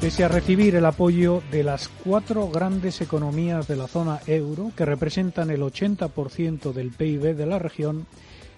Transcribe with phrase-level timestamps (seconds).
[0.00, 4.86] Pese a recibir el apoyo de las cuatro grandes economías de la zona euro, que
[4.86, 8.06] representan el 80% del PIB de la región,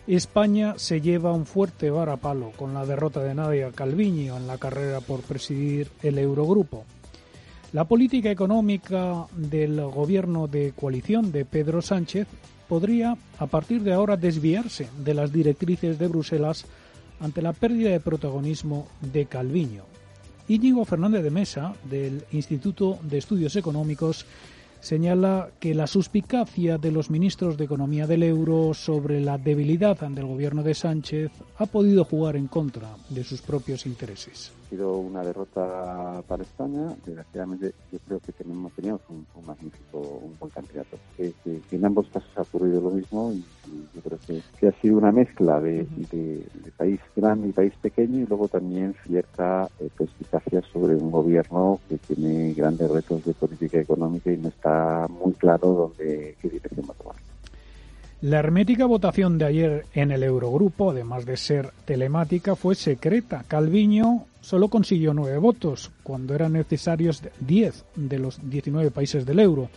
[0.06, 5.00] España se lleva un fuerte varapalo con la derrota de Nadia Calviño en la carrera
[5.00, 6.84] por presidir el Eurogrupo.
[7.72, 12.28] La política económica del gobierno de coalición de Pedro Sánchez
[12.68, 16.66] podría, a partir de ahora, desviarse de las directrices de Bruselas
[17.18, 19.91] ante la pérdida de protagonismo de Calviño.
[20.52, 24.26] Íñigo Fernández de Mesa, del Instituto de Estudios Económicos,
[24.80, 30.26] señala que la suspicacia de los ministros de Economía del euro sobre la debilidad del
[30.26, 36.22] gobierno de Sánchez ha podido jugar en contra de sus propios intereses sido una derrota
[36.26, 36.88] para España.
[37.04, 40.96] Desgraciadamente, yo creo que tenemos, teníamos un, magnífico, un buen candidato.
[41.16, 41.34] Que,
[41.70, 43.44] en ambos casos ha ocurrido lo mismo y,
[43.94, 45.86] yo creo que, ha sido una mezcla de,
[46.78, 51.98] país grande y país pequeño y luego también cierta eh, perspicacia sobre un gobierno que
[51.98, 56.94] tiene grandes retos de política económica y no está muy claro dónde, qué dirección va
[56.94, 57.31] a tomar.
[58.22, 63.44] La hermética votación de ayer en el Eurogrupo, además de ser telemática, fue secreta.
[63.48, 69.70] Calviño solo consiguió nueve votos, cuando eran necesarios diez de los 19 países del euro.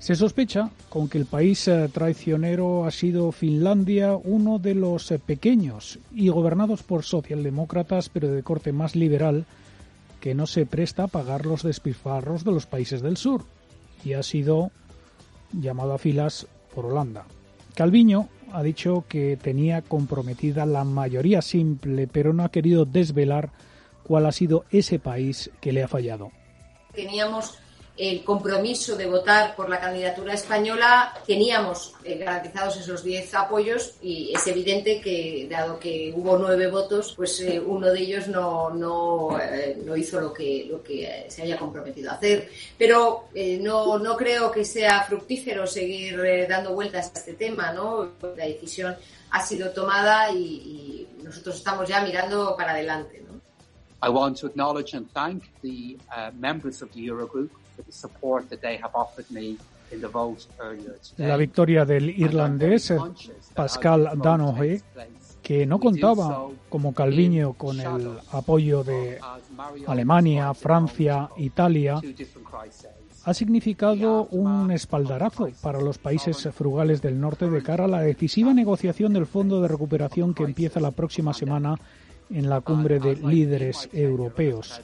[0.00, 5.20] Se sospecha con que el país eh, traicionero ha sido Finlandia, uno de los eh,
[5.20, 9.46] pequeños y gobernados por socialdemócratas, pero de corte más liberal,
[10.20, 13.44] que no se presta a pagar los despilfarros de los países del sur,
[14.04, 14.72] y ha sido
[15.52, 17.24] llamado a filas por Holanda.
[17.78, 23.50] Calviño ha dicho que tenía comprometida la mayoría simple, pero no ha querido desvelar
[24.02, 26.32] cuál ha sido ese país que le ha fallado.
[27.98, 34.32] El compromiso de votar por la candidatura española, teníamos eh, garantizados esos 10 apoyos y
[34.32, 39.38] es evidente que, dado que hubo nueve votos, pues eh, uno de ellos no, no,
[39.40, 42.48] eh, no, hizo lo que, lo que se haya comprometido a hacer.
[42.78, 43.24] Pero
[43.60, 48.12] no, no creo que sea fructífero seguir dando vueltas a este tema, ¿no?
[48.36, 48.96] La decisión
[49.30, 53.28] ha sido tomada y, y nosotros estamos ya mirando para adelante, ¿no?
[54.00, 57.50] I want to acknowledge and thank the uh, members of the Eurogroup
[61.16, 62.92] la victoria del irlandés
[63.54, 64.82] Pascal Danohe,
[65.42, 69.18] que no contaba como Calviño con el apoyo de
[69.86, 72.00] Alemania, Francia, Italia,
[73.24, 78.54] ha significado un espaldarazo para los países frugales del norte de cara a la decisiva
[78.54, 81.76] negociación del Fondo de Recuperación que empieza la próxima semana
[82.30, 84.80] en la cumbre de líderes europeos.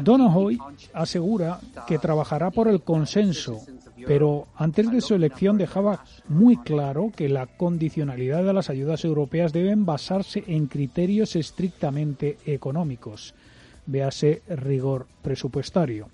[0.00, 0.58] Donohoy
[0.94, 3.60] asegura que trabajará por el consenso,
[4.06, 9.52] pero antes de su elección dejaba muy claro que la condicionalidad de las ayudas europeas
[9.52, 13.34] deben basarse en criterios estrictamente económicos,
[13.86, 16.08] véase rigor presupuestario.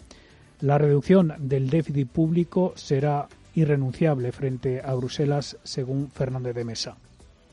[0.60, 6.96] La reducción del déficit público será irrenunciable frente a Bruselas, según Fernández de Mesa.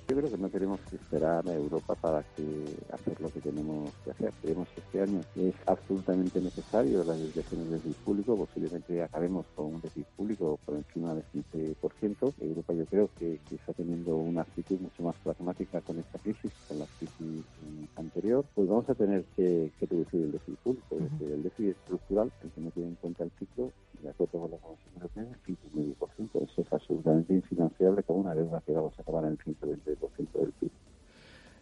[0.07, 3.89] Yo creo que no tenemos que esperar a Europa para que hacer lo que tenemos
[4.03, 4.31] que hacer.
[4.39, 8.38] Creemos que este año es absolutamente necesario las desviaciones del déficit público.
[8.38, 12.33] Posiblemente acabemos con un déficit público por encima del 15%.
[12.39, 16.77] Europa yo creo que, está teniendo una actitud mucho más pragmática con esta crisis, con
[16.77, 17.43] la crisis
[17.95, 18.45] anterior.
[18.53, 20.97] Pues vamos a tener que, reducir el déficit público.
[21.19, 23.72] El déficit estructural, el que no tiene en cuenta el ciclo,
[24.03, 26.43] de acuerdo con la Comisión Europea, es 5,5%.
[26.43, 29.37] Eso es absolutamente infinanciable con una deuda que vamos a acabar en el
[29.97, 30.75] 120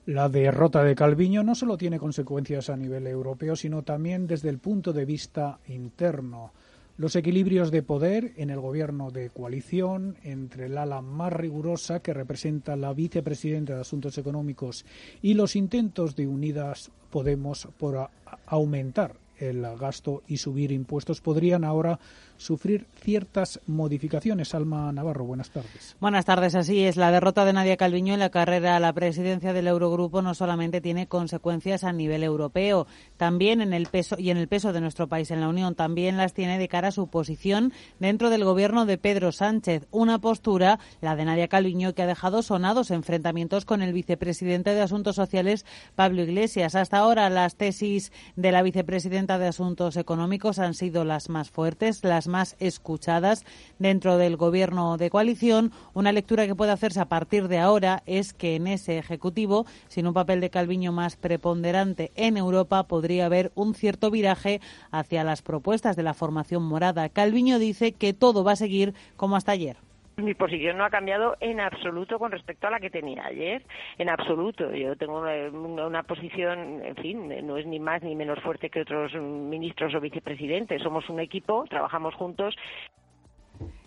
[0.05, 4.59] la derrota de Calviño no solo tiene consecuencias a nivel europeo, sino también desde el
[4.59, 6.51] punto de vista interno.
[6.97, 12.13] Los equilibrios de poder en el gobierno de coalición entre el ala más rigurosa que
[12.13, 14.85] representa la vicepresidenta de Asuntos Económicos
[15.22, 18.09] y los intentos de Unidas Podemos por
[18.45, 21.99] aumentar el gasto y subir impuestos podrían ahora
[22.38, 24.53] sufrir ciertas modificaciones.
[24.55, 25.95] Alma Navarro, buenas tardes.
[25.99, 26.97] Buenas tardes, así es.
[26.97, 30.81] La derrota de Nadia Calviño en la carrera a la presidencia del Eurogrupo no solamente
[30.81, 32.87] tiene consecuencias a nivel europeo,
[33.17, 36.17] también en el peso y en el peso de nuestro país en la Unión, también
[36.17, 39.87] las tiene de cara a su posición dentro del gobierno de Pedro Sánchez.
[39.91, 44.81] Una postura, la de Nadia Calviño, que ha dejado sonados enfrentamientos con el vicepresidente de
[44.81, 45.66] Asuntos Sociales,
[45.96, 46.75] Pablo Iglesias.
[46.75, 52.03] Hasta ahora las tesis de la vicepresidenta de Asuntos Económicos han sido las más fuertes,
[52.03, 53.43] las más escuchadas
[53.79, 55.72] dentro del gobierno de coalición.
[55.93, 60.08] Una lectura que puede hacerse a partir de ahora es que en ese Ejecutivo, sin
[60.08, 64.61] un papel de Calviño más preponderante en Europa, podría haber un cierto viraje
[64.91, 67.09] hacia las propuestas de la formación morada.
[67.09, 69.78] Calviño dice que todo va a seguir como hasta ayer.
[70.17, 73.63] Mi posición no ha cambiado en absoluto con respecto a la que tenía ayer,
[73.97, 74.71] en absoluto.
[74.71, 79.13] Yo tengo una, posición, en fin, no es ni más ni menos fuerte que otros
[79.15, 80.83] ministros o vicepresidentes.
[80.83, 82.55] Somos un equipo, trabajamos juntos.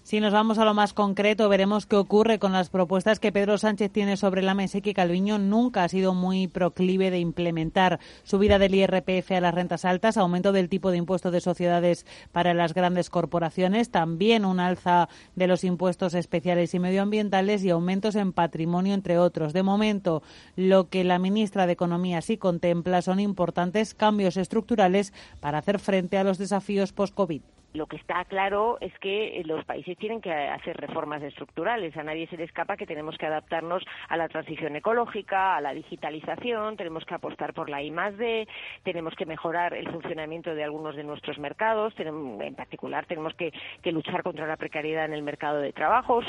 [0.06, 3.58] Si nos vamos a lo más concreto, veremos qué ocurre con las propuestas que Pedro
[3.58, 7.98] Sánchez tiene sobre la mesa que Calviño nunca ha sido muy proclive de implementar.
[8.22, 12.54] Subida del IRPF a las rentas altas, aumento del tipo de impuesto de sociedades para
[12.54, 18.32] las grandes corporaciones, también un alza de los impuestos especiales y medioambientales y aumentos en
[18.32, 19.52] patrimonio, entre otros.
[19.52, 20.22] De momento,
[20.54, 26.16] lo que la ministra de Economía sí contempla son importantes cambios estructurales para hacer frente
[26.16, 27.42] a los desafíos post-COVID.
[27.76, 31.94] Lo que está claro es que los países tienen que hacer reformas estructurales.
[31.98, 35.74] A nadie se le escapa que tenemos que adaptarnos a la transición ecológica, a la
[35.74, 38.48] digitalización, tenemos que apostar por la I D,
[38.82, 43.52] tenemos que mejorar el funcionamiento de algunos de nuestros mercados, en particular tenemos que
[43.92, 46.22] luchar contra la precariedad en el mercado de trabajo.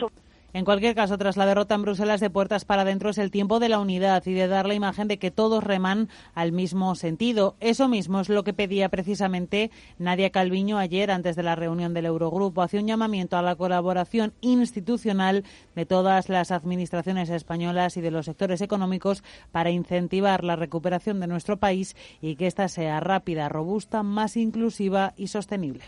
[0.54, 3.60] En cualquier caso, tras la derrota en Bruselas de puertas para adentro es el tiempo
[3.60, 7.56] de la unidad y de dar la imagen de que todos reman al mismo sentido.
[7.60, 12.06] Eso mismo es lo que pedía precisamente Nadia Calviño ayer antes de la reunión del
[12.06, 12.62] Eurogrupo.
[12.62, 15.44] Hacía un llamamiento a la colaboración institucional
[15.76, 21.28] de todas las administraciones españolas y de los sectores económicos para incentivar la recuperación de
[21.28, 25.84] nuestro país y que ésta sea rápida, robusta, más inclusiva y sostenible.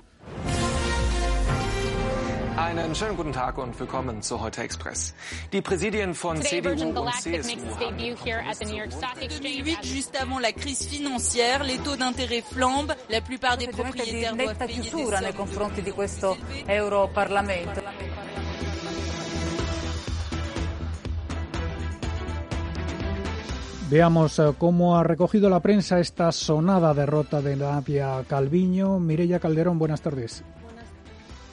[2.69, 5.15] Einen schönen guten Tag und willkommen zu Heute Express.
[5.51, 7.57] Die Präsidien von CDU und CSU
[9.81, 14.83] juste avant la crise financière, les taux d'intérêt flambent, la plupart des propriétaires doivent payer
[14.83, 16.37] chiusura nei confronti di questo
[16.67, 17.81] Europarlamento.
[23.89, 28.99] Veamos eh, cómo ha recogido la prensa esta sonada derrota de Nadia Calviño.
[28.99, 30.43] Mireya Calderón, buenas tardes.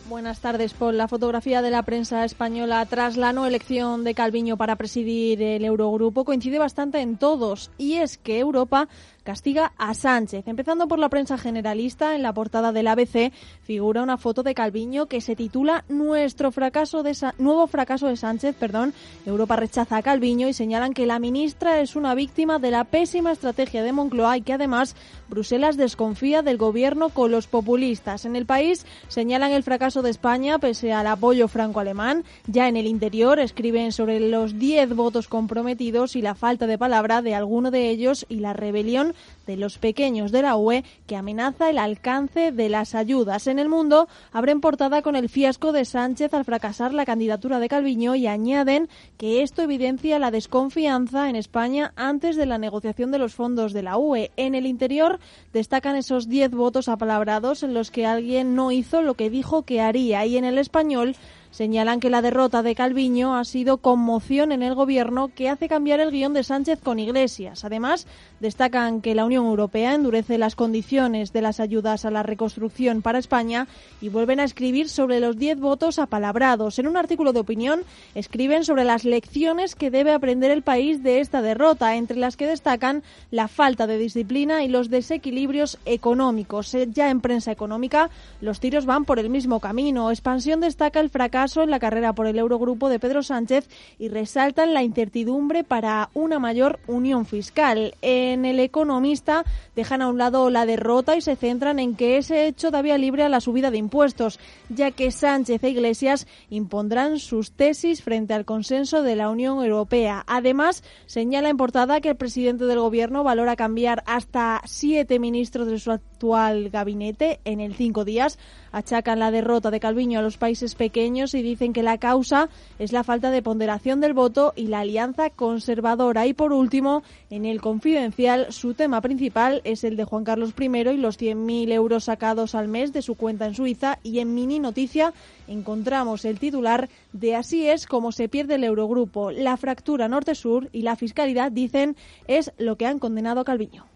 [0.08, 0.96] Buenas tardes, Paul.
[0.96, 5.64] La fotografía de la prensa española tras la no elección de Calviño para presidir el
[5.64, 8.88] Eurogrupo coincide bastante en todos, y es que Europa
[9.26, 10.46] castiga a Sánchez.
[10.46, 15.06] Empezando por la prensa generalista, en la portada del ABC figura una foto de Calviño
[15.06, 18.94] que se titula Nuestro fracaso de nuevo fracaso de Sánchez, perdón.
[19.26, 23.32] Europa rechaza a Calviño y señalan que la ministra es una víctima de la pésima
[23.32, 24.94] estrategia de Moncloa y que además
[25.28, 28.26] Bruselas desconfía del gobierno con los populistas.
[28.26, 32.22] En el país señalan el fracaso de España pese al apoyo franco-alemán.
[32.46, 37.22] Ya en el interior escriben sobre los 10 votos comprometidos y la falta de palabra
[37.22, 39.15] de alguno de ellos y la rebelión
[39.46, 43.46] de los pequeños de la UE que amenaza el alcance de las ayudas.
[43.46, 47.68] En el mundo abren portada con el fiasco de Sánchez al fracasar la candidatura de
[47.68, 53.18] Calviño y añaden que esto evidencia la desconfianza en España antes de la negociación de
[53.18, 54.30] los fondos de la UE.
[54.36, 55.20] En el interior
[55.52, 59.80] destacan esos 10 votos apalabrados en los que alguien no hizo lo que dijo que
[59.80, 61.16] haría y en el español
[61.56, 66.00] señalan que la derrota de Calviño ha sido conmoción en el gobierno que hace cambiar
[66.00, 67.64] el guion de Sánchez con Iglesias.
[67.64, 68.06] Además,
[68.40, 73.18] destacan que la Unión Europea endurece las condiciones de las ayudas a la reconstrucción para
[73.18, 73.68] España
[74.02, 76.78] y vuelven a escribir sobre los diez votos apalabrados.
[76.78, 81.20] En un artículo de opinión escriben sobre las lecciones que debe aprender el país de
[81.20, 86.76] esta derrota, entre las que destacan la falta de disciplina y los desequilibrios económicos.
[86.92, 88.10] Ya en prensa económica,
[88.42, 90.10] los tiros van por el mismo camino.
[90.10, 94.74] Expansión destaca el fracaso en la carrera por el Eurogrupo de Pedro Sánchez y resaltan
[94.74, 97.94] la incertidumbre para una mayor unión fiscal.
[98.02, 99.44] En El Economista
[99.74, 102.98] dejan a un lado la derrota y se centran en que ese hecho da vía
[102.98, 108.34] libre a la subida de impuestos, ya que Sánchez e Iglesias impondrán sus tesis frente
[108.34, 110.24] al consenso de la Unión Europea.
[110.26, 115.78] Además, señala en portada que el presidente del Gobierno valora cambiar hasta siete ministros de
[115.78, 118.38] su actual gabinete en el cinco días.
[118.72, 122.92] Achacan la derrota de Calviño a los países pequeños y dicen que la causa es
[122.92, 126.26] la falta de ponderación del voto y la alianza conservadora.
[126.26, 130.64] Y por último, en el confidencial, su tema principal es el de Juan Carlos I
[130.66, 133.98] y los 100.000 euros sacados al mes de su cuenta en Suiza.
[134.02, 135.12] Y en Mini Noticia
[135.48, 139.30] encontramos el titular de Así es como se pierde el Eurogrupo.
[139.30, 141.96] La fractura norte-sur y la fiscalidad, dicen,
[142.26, 143.95] es lo que han condenado a Calviño.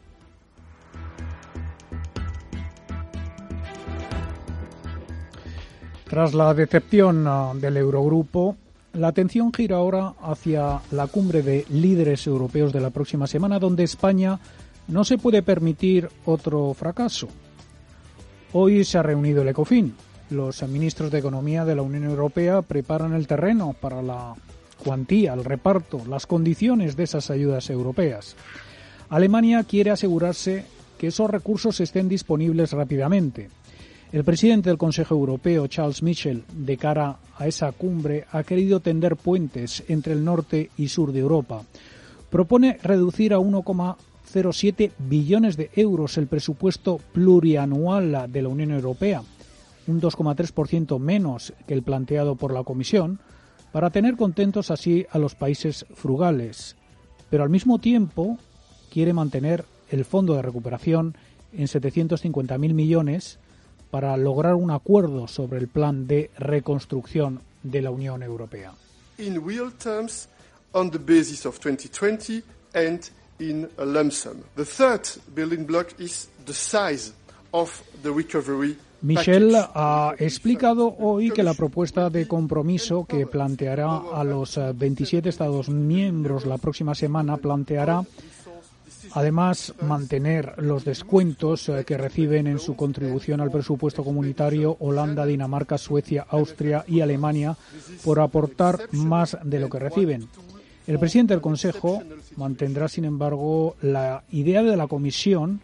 [6.10, 8.56] Tras la decepción ah, del Eurogrupo,
[8.94, 13.84] la atención gira ahora hacia la cumbre de líderes europeos de la próxima semana, donde
[13.84, 14.40] España
[14.88, 17.28] no se puede permitir otro fracaso.
[18.52, 19.94] Hoy se ha reunido el ECOFIN.
[20.30, 24.34] Los ministros de Economía de la Unión Europea preparan el terreno para la
[24.82, 28.34] cuantía, el reparto, las condiciones de esas ayudas europeas.
[29.10, 30.64] Alemania quiere asegurarse
[30.98, 33.48] que esos recursos estén disponibles rápidamente.
[34.12, 39.14] El presidente del Consejo Europeo, Charles Michel, de cara a esa cumbre, ha querido tender
[39.14, 41.62] puentes entre el norte y sur de Europa.
[42.28, 49.22] Propone reducir a 1,07 billones de euros el presupuesto plurianual de la Unión Europea,
[49.86, 53.20] un 2,3% menos que el planteado por la Comisión,
[53.70, 56.74] para tener contentos así a los países frugales.
[57.30, 58.38] Pero al mismo tiempo
[58.90, 61.14] quiere mantener el fondo de recuperación
[61.52, 63.38] en 750.000 millones
[63.90, 68.72] para lograr un acuerdo sobre el plan de reconstrucción de la Unión Europea.
[69.18, 70.28] In real terms,
[70.72, 72.42] on the basis of 2020
[72.74, 73.00] and
[73.38, 74.42] in a lump sum.
[74.56, 75.02] The third
[75.34, 77.12] building block is the size
[77.52, 84.22] of the recovery Michel ha explicado hoy que la propuesta de compromiso que planteará a
[84.24, 88.04] los 27 Estados miembros la próxima semana planteará
[89.12, 95.78] Además, mantener los descuentos eh, que reciben en su contribución al presupuesto comunitario Holanda, Dinamarca,
[95.78, 97.56] Suecia, Austria y Alemania
[98.04, 100.28] por aportar más de lo que reciben.
[100.86, 102.02] El presidente del Consejo
[102.36, 105.60] mantendrá, sin embargo, la idea de la Comisión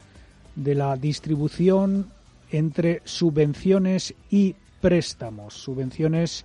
[0.54, 2.06] de la distribución
[2.50, 6.44] entre subvenciones y préstamos, subvenciones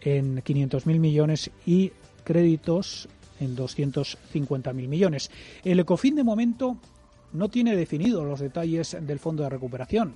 [0.00, 1.92] en 500.000 millones y
[2.24, 3.08] créditos
[3.44, 5.30] en 250.000 millones.
[5.64, 6.76] El ECOFIN de momento
[7.32, 10.14] no tiene definidos los detalles del fondo de recuperación.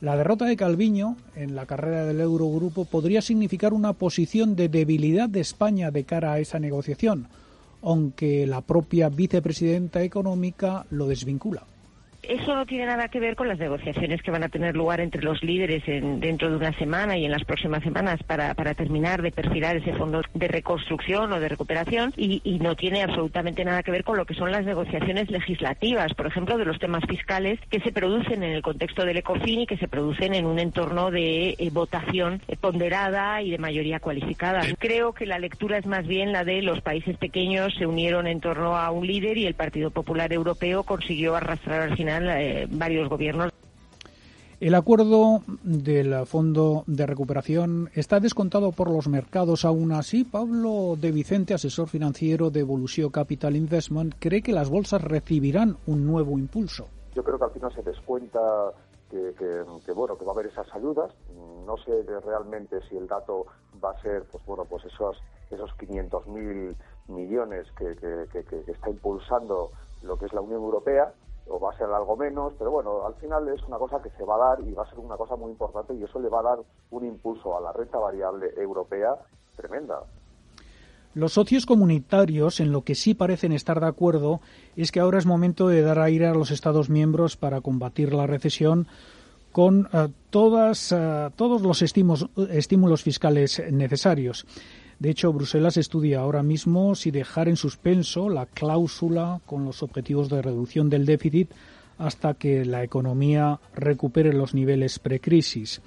[0.00, 5.28] La derrota de Calviño en la carrera del Eurogrupo podría significar una posición de debilidad
[5.28, 7.28] de España de cara a esa negociación,
[7.80, 11.64] aunque la propia vicepresidenta económica lo desvincula.
[12.28, 15.22] Eso no tiene nada que ver con las negociaciones que van a tener lugar entre
[15.22, 19.76] los líderes dentro de una semana y en las próximas semanas para, terminar de perfilar
[19.76, 24.16] ese fondo de reconstrucción o de recuperación y, no tiene absolutamente nada que ver con
[24.16, 28.42] lo que son las negociaciones legislativas, por ejemplo, de los temas fiscales que se producen
[28.42, 32.40] en el contexto del ECOFIN y que se producen en un entorno de eh, votación
[32.48, 34.62] eh, ponderada y de mayoría cualificada.
[34.78, 38.40] Creo que la lectura es más bien la de los países pequeños se unieron en
[38.40, 43.08] torno a un líder y el Partido Popular Europeo consiguió arrastrar al final eh, varios
[43.08, 43.50] gobiernos.
[44.60, 49.64] El acuerdo del Fondo de Recuperación está descontado por los mercados.
[49.64, 55.02] Aún así, Pablo de Vicente, asesor financiero de Evolution Capital Investment, cree que las bolsas
[55.02, 56.86] recibirán un nuevo impulso.
[57.14, 58.40] Yo creo que al final se descuenta
[59.10, 61.12] que, que, bueno que va a haber esas ayudas.
[61.66, 63.46] No sé realmente si el dato
[63.84, 65.16] va a ser pues bueno pues esos
[65.50, 66.74] esos 500.000
[67.08, 69.70] millones que, que está impulsando
[70.02, 71.12] lo que es la Unión Europea
[71.46, 74.24] o va a ser algo menos, pero bueno, al final es una cosa que se
[74.24, 76.40] va a dar y va a ser una cosa muy importante y eso le va
[76.40, 76.58] a dar
[76.90, 79.16] un impulso a la renta variable europea
[79.56, 80.02] tremenda.
[81.14, 84.40] Los socios comunitarios en lo que sí parecen estar de acuerdo
[84.74, 88.26] es que ahora es momento de dar aire a los Estados miembros para combatir la
[88.26, 88.88] recesión
[89.52, 94.44] con eh, todas, eh, todos los estímulos fiscales necesarios.
[95.04, 100.30] De hecho, Bruselas estudia ahora mismo si dejar en suspenso la cláusula con los objetivos
[100.30, 101.50] de reducción del déficit
[101.98, 105.82] hasta que la economía recupere los niveles precrisis.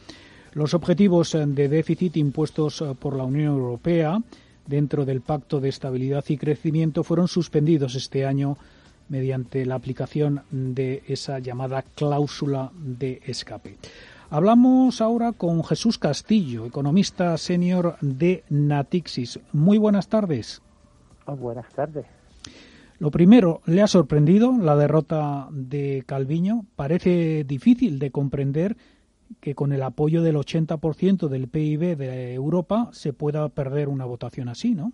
[0.53, 4.21] Los objetivos de déficit impuestos por la Unión Europea
[4.67, 8.55] dentro del Pacto de Estabilidad y Crecimiento fueron suspendidos este año
[9.09, 13.77] mediante la aplicación de esa llamada cláusula de escape.
[14.29, 19.39] Hablamos ahora con Jesús Castillo, economista senior de Natixis.
[19.53, 20.61] Muy buenas tardes.
[21.27, 22.05] Oh, buenas tardes.
[22.99, 26.65] Lo primero, ¿le ha sorprendido la derrota de Calviño?
[26.75, 28.75] Parece difícil de comprender
[29.39, 34.49] que con el apoyo del 80% del PIB de Europa se pueda perder una votación
[34.49, 34.91] así, ¿no?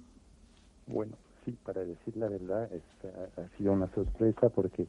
[0.86, 1.13] Bueno,
[1.44, 2.70] sí, para decir la verdad,
[3.38, 4.86] ha sido una sorpresa porque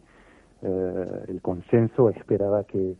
[0.60, 2.94] eh, el consenso esperaba que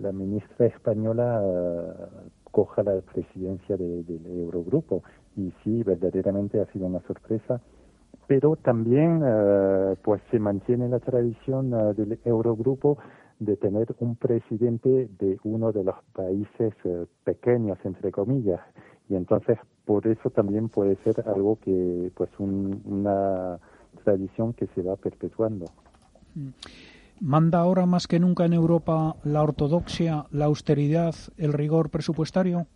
[0.00, 5.02] la ministra española eh, coja la presidencia del Eurogrupo
[5.36, 7.60] y sí, verdaderamente ha sido una sorpresa,
[8.26, 12.98] pero también eh, pues se mantiene la tradición del Eurogrupo
[13.38, 16.74] de tener un presidente de uno de los países
[17.24, 18.60] pequeños, entre comillas,
[19.08, 23.58] y entonces por eso también puede ser algo que, pues, una
[24.04, 25.64] tradición que se va perpetuando.
[26.34, 26.48] Mm.
[27.20, 32.66] ¿Manda ahora más que nunca en Europa la ortodoxia, la austeridad, el rigor presupuestario?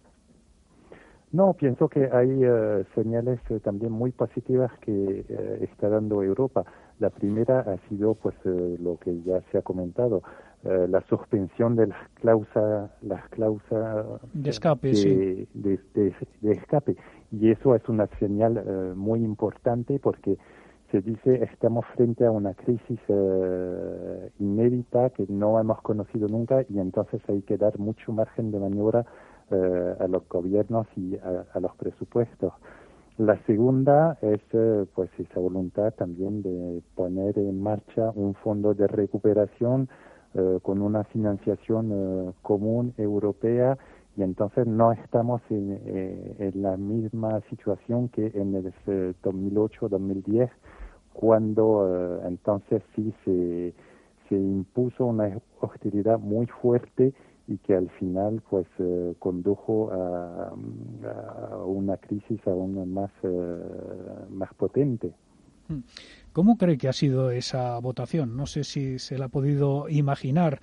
[1.33, 6.65] No, pienso que hay eh, señales eh, también muy positivas que eh, está dando Europa.
[6.99, 10.23] La primera ha sido, pues, lo que ya se ha comentado,
[10.63, 15.49] la suspensión de las cláusulas, las cláusulas de escape, sí.
[15.55, 16.95] de, escape.
[17.33, 20.39] Y eso es una señal muy importante porque
[20.93, 26.79] se dice estamos frente a una crisis eh, inédita que no hemos conocido nunca y
[26.79, 29.07] entonces hay que dar mucho margen de maniobra
[29.51, 32.53] eh, a los gobiernos y a, los presupuestos.
[33.17, 38.87] La segunda es eh, pues esa voluntad también de poner en marcha un fondo de
[38.87, 39.89] recuperación
[40.63, 43.77] con una financiación común europea
[44.17, 48.73] y entonces no estamos en, la misma situación que en el
[49.23, 50.49] 2008-2010
[51.13, 53.75] cuando eh, entonces sí se,
[54.29, 57.13] se impuso una hostilidad muy fuerte
[57.49, 60.53] y que al final pues eh, condujo a,
[61.65, 63.59] una crisis aún más, eh,
[64.31, 65.13] más potente.
[65.69, 65.81] Hmm.
[66.33, 68.37] ¿Cómo cree que ha sido esa votación?
[68.37, 70.61] No sé si se la ha podido imaginar.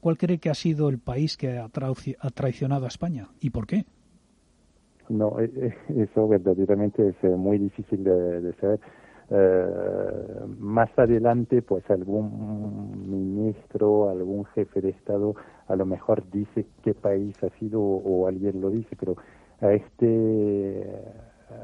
[0.00, 3.84] ¿Cuál cree que ha sido el país que ha, traicionado a España y por qué?
[5.08, 8.80] No, eso verdaderamente es muy difícil de, de saber.
[9.30, 15.34] Eh, más adelante, pues algún ministro, algún jefe de Estado
[15.66, 19.16] a lo mejor dice qué país ha sido o, alguien lo dice, pero
[19.60, 21.04] a este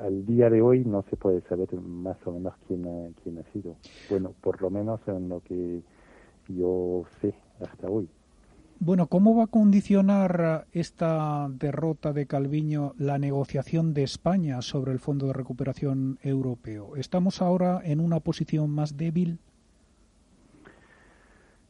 [0.03, 3.53] al día de hoy no se puede saber más o menos quién ha, quién ha
[3.53, 3.77] sido.
[4.09, 5.83] Bueno, por lo menos en lo que
[6.49, 8.09] yo sé hasta hoy.
[8.81, 14.99] Bueno, ¿cómo va a condicionar esta derrota de Calviño la negociación de España sobre el
[14.99, 16.97] Fondo de Recuperación Europeo?
[16.97, 19.39] ¿Estamos ahora en una posición más débil?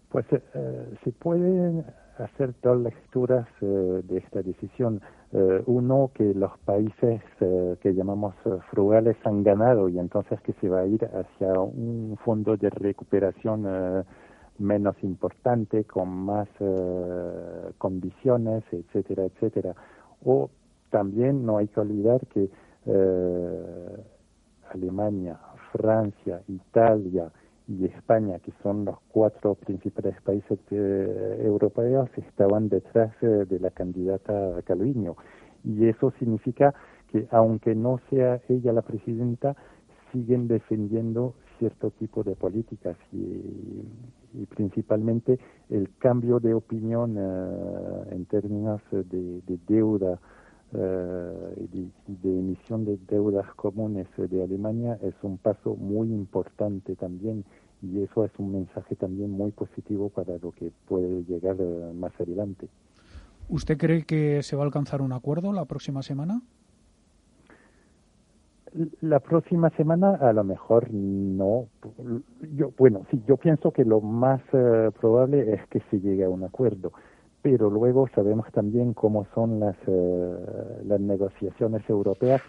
[0.08, 1.84] Pues eh, se pueden
[2.18, 3.66] hacer dos lecturas eh,
[4.04, 5.00] de esta decisión.
[5.32, 8.34] Eh, uno, que los países que llamamos
[8.70, 13.66] frugales han ganado y entonces que se va a ir hacia un fondo de recuperación
[14.58, 19.74] menos importante, con más eh, condiciones, etcétera, etcétera.
[20.24, 20.50] O
[20.90, 22.48] también no hay que olvidar que
[22.86, 23.96] eh,
[24.72, 25.38] Alemania,
[25.72, 27.30] Francia, Italia
[27.66, 34.60] y España, que son los cuatro principales países eh, europeos, estaban detrás de la candidata
[34.64, 35.16] Calviño.
[35.64, 36.74] Y eso significa
[37.10, 39.56] que aunque no sea ella la presidenta,
[40.12, 45.38] siguen defendiendo cierto tipo de políticas y, principalmente
[45.70, 50.18] el cambio de opinión eh, en términos de, deuda
[50.72, 57.44] eh, y de, emisión de deudas comunes de Alemania es un paso muy importante también
[57.80, 62.12] y eso es un mensaje también muy positivo para lo que puede llegar eh, más
[62.20, 62.68] adelante.
[63.48, 66.42] ¿Usted cree que se va a alcanzar un acuerdo la próxima semana?
[69.00, 71.68] La próxima semana a lo mejor no.
[72.56, 76.28] Yo, bueno, sí, yo pienso que lo más eh, probable es que se llegue a
[76.28, 76.92] un acuerdo,
[77.40, 80.36] pero luego sabemos también cómo son las, eh,
[80.86, 82.42] las negociaciones europeas.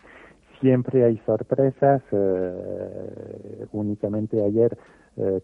[0.61, 2.01] Siempre hay sorpresas.
[2.11, 4.77] Eh, únicamente ayer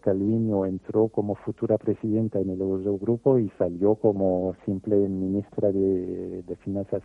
[0.02, 7.02] Calviño entró como futura presidenta en el Eurogrupo y salió como simple ministra de, Finanzas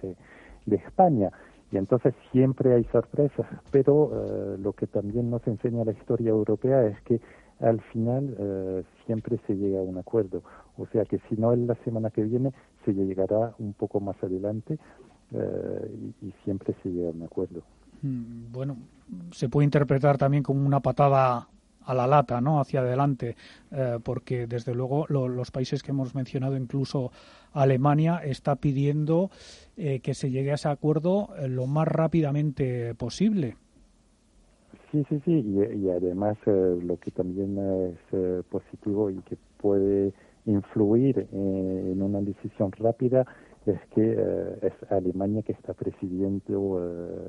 [0.65, 1.31] de España
[1.71, 6.85] y entonces siempre hay sorpresas, pero eh, lo que también nos enseña la historia europea
[6.85, 7.19] es que
[7.59, 10.43] al final eh, siempre se llega a un acuerdo.
[10.77, 12.53] O sea que si no es la semana que viene,
[12.85, 14.77] se llegará un poco más adelante
[15.31, 17.61] eh, y, siempre se llega a un acuerdo.
[18.01, 18.77] Mm, bueno,
[19.31, 21.49] se puede interpretar también como una patada
[21.87, 22.59] a la lata, ¿no?
[22.59, 23.35] Hacia adelante,
[23.71, 27.11] eh, porque desde luego los países que hemos mencionado, incluso
[27.53, 29.31] Alemania, está pidiendo
[29.77, 33.55] eh, que se llegue a ese acuerdo eh, lo más rápidamente posible.
[34.91, 40.13] Sí, sí, sí, y, además lo que también es positivo y que puede
[40.45, 43.25] influir en una decisión rápida
[43.65, 44.13] es que
[44.61, 46.79] es Alemania que está presidiendo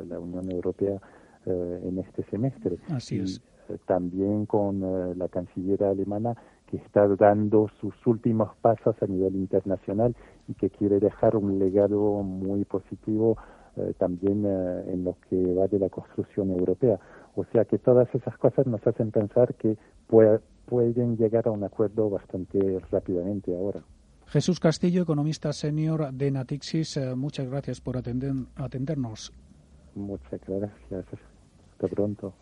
[0.09, 1.01] la Unión Europea
[1.47, 2.79] en este semestre.
[2.91, 3.43] Así es
[3.87, 10.15] también con eh, la canciller alemana que está dando sus últimos pasos a nivel internacional
[10.49, 13.37] y que quiere dejar un legado muy positivo
[13.77, 16.99] eh, también eh, en lo que va de la construcción europea.
[17.37, 19.77] O sea que todas esas cosas nos hacen pensar que
[20.09, 23.83] pueden llegar a un acuerdo bastante rápidamente ahora.
[24.27, 29.33] Jesús Castillo, economista senior de Natixis, muchas gracias por atender, atendernos.
[29.95, 31.07] Muchas gracias.
[31.73, 32.35] Hasta pronto.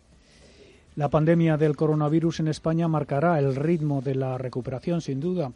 [0.97, 5.51] La pandemia del coronavirus en España marcará el ritmo de la recuperación, sin duda,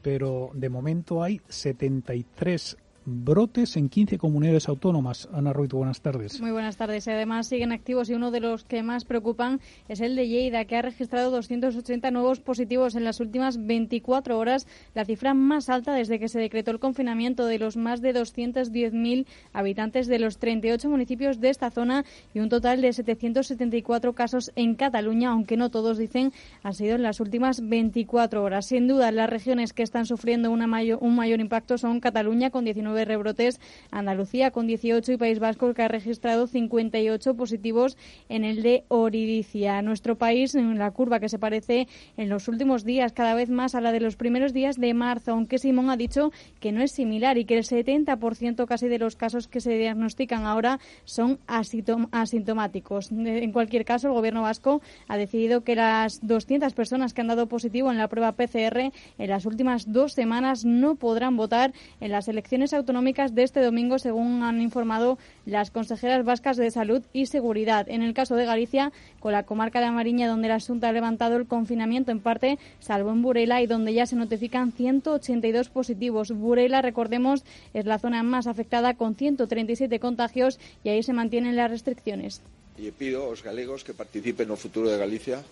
[0.00, 5.28] pero de momento hay 73 brotes en 15 comunidades autónomas.
[5.32, 6.40] Ana Ruiz, buenas tardes.
[6.40, 7.08] Muy buenas tardes.
[7.08, 10.76] Además, siguen activos y uno de los que más preocupan es el de Lleida, que
[10.76, 16.18] ha registrado 280 nuevos positivos en las últimas 24 horas, la cifra más alta desde
[16.18, 21.40] que se decretó el confinamiento de los más de 210.000 habitantes de los 38 municipios
[21.40, 26.32] de esta zona y un total de 774 casos en Cataluña, aunque no todos dicen
[26.62, 28.66] han sido en las últimas 24 horas.
[28.66, 33.60] Sin duda, las regiones que están sufriendo un mayor impacto son Cataluña con 19 rebrotes,
[33.90, 37.96] Andalucía con 18 y País Vasco que ha registrado 58 positivos
[38.28, 39.82] en el de Oridicia.
[39.82, 43.74] Nuestro país, en la curva que se parece en los últimos días cada vez más
[43.74, 46.92] a la de los primeros días de marzo, aunque Simón ha dicho que no es
[46.92, 53.10] similar y que el 70% casi de los casos que se diagnostican ahora son asintomáticos.
[53.12, 57.46] En cualquier caso, el Gobierno vasco ha decidido que las 200 personas que han dado
[57.46, 58.78] positivo en la prueba PCR
[59.18, 64.42] en las últimas dos semanas no podrán votar en las elecciones de este domingo, según
[64.42, 67.88] han informado las consejeras vascas de Salud y Seguridad.
[67.88, 71.36] En el caso de Galicia, con la comarca de Amariña, donde la Asunta ha levantado
[71.36, 76.32] el confinamiento en parte, salvo en Burela, y donde ya se notifican 182 positivos.
[76.32, 81.70] Burela, recordemos, es la zona más afectada con 137 contagios y ahí se mantienen las
[81.70, 82.40] restricciones.
[82.78, 85.42] Y pido aos galegos que participen no futuro de Galicia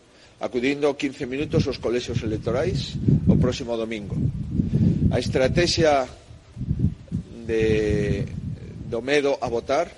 [0.41, 2.95] acudindo 15 minutos aos colexios electorais
[3.27, 4.15] o próximo domingo.
[5.11, 6.07] A estrategia
[7.49, 8.29] de,
[8.93, 9.89] do medo a votar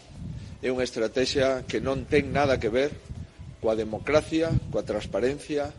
[0.62, 2.94] é unha estrategia que non ten nada que ver
[3.58, 5.74] coa democracia, coa transparencia,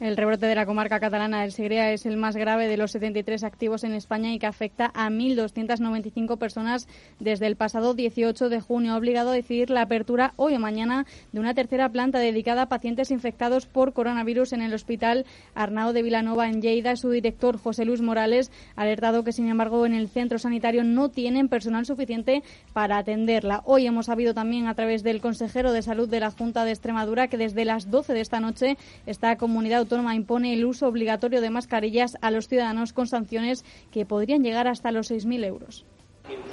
[0.00, 3.44] el rebrote de la comarca catalana del Segrea es el más grave de los 73
[3.44, 6.88] activos en España y que afecta a 1.295 personas
[7.20, 8.92] desde el pasado 18 de junio.
[8.92, 12.68] Ha obligado a decidir la apertura hoy o mañana de una tercera planta dedicada a
[12.68, 16.96] pacientes infectados por coronavirus en el hospital Arnao de Vilanova en Lleida.
[16.96, 21.08] Su director, José Luis Morales, ha alertado que, sin embargo, en el centro sanitario no
[21.08, 23.62] tienen personal suficiente para atenderla.
[23.64, 27.28] Hoy hemos sabido también a través del consejero de salud de la Junta de Extremadura
[27.28, 28.76] que desde las 12 de esta noche
[29.06, 34.06] esta comunidad autónoma impone el uso obligatorio de mascarillas a los ciudadanos con sanciones que
[34.06, 35.84] podrían llegar hasta los 6.000 euros.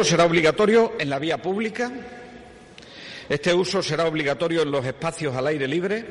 [0.01, 1.91] Será obligatorio en la vía pública.
[3.29, 6.05] Este uso será obligatorio en los espacios al aire libre.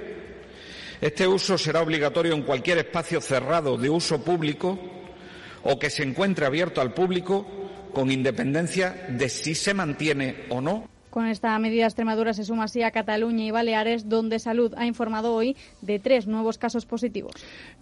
[1.00, 4.78] Este uso será obligatorio en cualquier espacio cerrado de uso público
[5.62, 7.46] o que se encuentre abierto al público
[7.92, 12.82] con independencia de si se mantiene o no con esta medida, Extremadura se suma así
[12.82, 17.32] a Cataluña y Baleares, donde Salud ha informado hoy de tres nuevos casos positivos.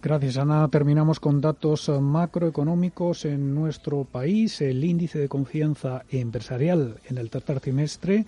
[0.01, 0.67] Gracias, Ana.
[0.69, 4.61] Terminamos con datos macroeconómicos en nuestro país.
[4.61, 8.25] El índice de confianza empresarial en el tercer trimestre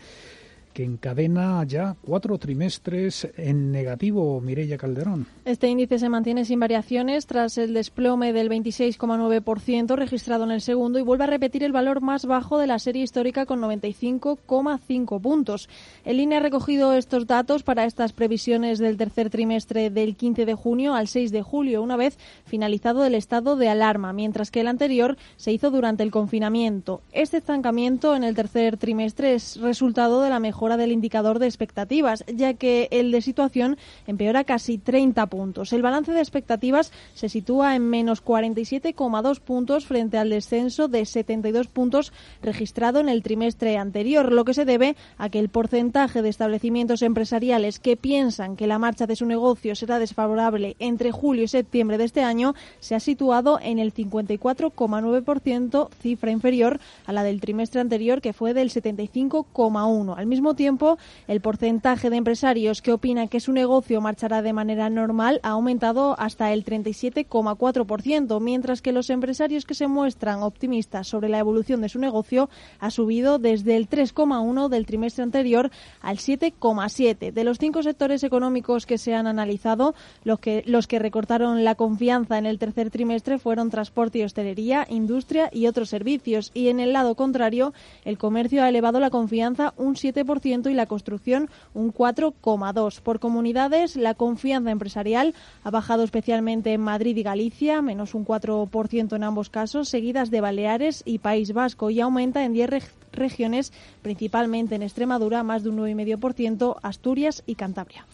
[0.74, 5.28] que encadena ya cuatro trimestres en negativo, Mireya Calderón.
[5.46, 11.00] Este índice se mantiene sin variaciones tras el desplome del 26,9% registrado en el segundo
[11.00, 15.70] y vuelve a repetir el valor más bajo de la serie histórica con 95,5 puntos.
[16.06, 20.54] El INE ha recogido estos datos para estas previsiones del tercer trimestre del 15 de
[20.54, 24.68] junio al 6 de julio, una vez finalizado el estado de alarma, mientras que el
[24.68, 27.02] anterior se hizo durante el confinamiento.
[27.12, 32.24] Este estancamiento en el tercer trimestre es resultado de la mejora del indicador de expectativas,
[32.32, 35.74] ya que el de situación empeora casi 30 puntos.
[35.74, 41.66] El balance de expectativas se sitúa en menos 47,2 puntos frente al descenso de 72
[41.66, 46.30] puntos registrado en el trimestre anterior, lo que se debe a que el porcentaje de
[46.30, 51.48] establecimientos empresariales que piensan que la marcha de su negocio será desfavorable entre julio y
[51.48, 57.42] septiembre de este año se ha situado en el 54,9%, cifra inferior a la del
[57.42, 60.14] trimestre anterior que fue del 75,1.
[60.16, 64.90] Al mismo tiempo, el porcentaje de empresarios que opinan que su negocio marchará de manera
[64.90, 71.30] normal ha aumentado hasta el 37,4%, mientras que los empresarios que se muestran optimistas sobre
[71.30, 77.32] la evolución de su negocio ha subido desde el 3,1 del trimestre anterior al 7,7.
[77.32, 81.76] De los cinco sectores económicos que se han analizado, los que, los que recortaron la
[81.76, 86.52] confianza en el tercer trimestre fueron transporte y hostelería, industria y otros servicios.
[86.54, 87.74] Y en el lado contrario,
[88.06, 93.02] el comercio ha elevado la confianza un 7% y la construcción un 4,2%.
[93.02, 99.16] Por comunidades, la confianza empresarial ha bajado especialmente en Madrid y Galicia, menos un 4%
[99.16, 102.70] en ambos casos, seguidas de Baleares y País Vasco, y aumenta en 10
[103.12, 108.06] regiones, principalmente en Extremadura, más de un 9,5%, Asturias y Cantabria.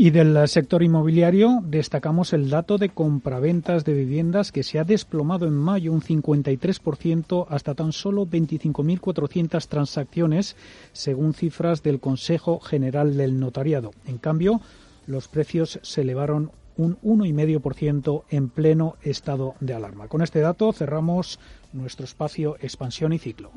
[0.00, 5.48] Y del sector inmobiliario destacamos el dato de compraventas de viviendas que se ha desplomado
[5.48, 10.54] en mayo un 53% hasta tan solo 25.400 transacciones,
[10.92, 13.90] según cifras del Consejo General del Notariado.
[14.06, 14.60] En cambio,
[15.08, 20.06] los precios se elevaron un 1,5% en pleno estado de alarma.
[20.06, 21.40] Con este dato cerramos
[21.72, 23.50] nuestro espacio expansión y ciclo.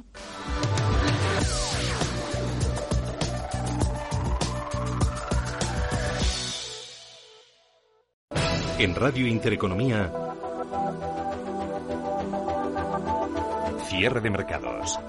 [8.81, 10.11] En Radio Intereconomía,
[13.87, 14.99] cierre de mercados.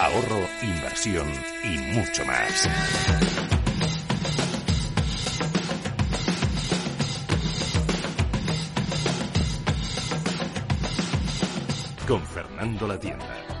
[0.00, 3.51] ahorro, inversión y mucho más.
[12.06, 13.51] Con Fernando La Tienda.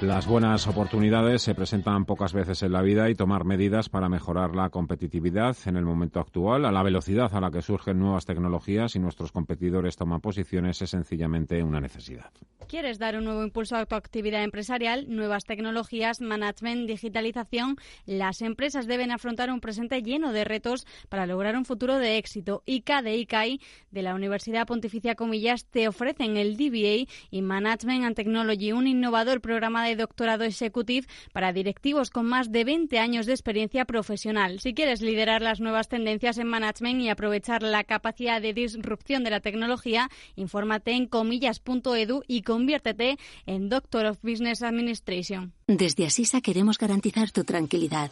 [0.00, 4.56] Las buenas oportunidades se presentan pocas veces en la vida y tomar medidas para mejorar
[4.56, 8.96] la competitividad en el momento actual, a la velocidad a la que surgen nuevas tecnologías
[8.96, 12.30] y nuestros competidores toman posiciones es sencillamente una necesidad.
[12.66, 15.04] ¿Quieres dar un nuevo impulso a tu actividad empresarial?
[15.08, 17.76] Nuevas tecnologías, management, digitalización.
[18.06, 22.62] Las empresas deben afrontar un presente lleno de retos para lograr un futuro de éxito.
[22.64, 23.60] ICA de ICAI
[23.90, 29.40] de la Universidad Pontificia Comillas te ofrecen el DBA y Management and Technology, un innovador
[29.40, 34.60] programa doctorado executive para directivos con más de 20 años de experiencia profesional.
[34.60, 39.30] Si quieres liderar las nuevas tendencias en management y aprovechar la capacidad de disrupción de
[39.30, 45.52] la tecnología, infórmate en comillas.edu y conviértete en Doctor of Business Administration.
[45.66, 48.10] Desde Asisa queremos garantizar tu tranquilidad.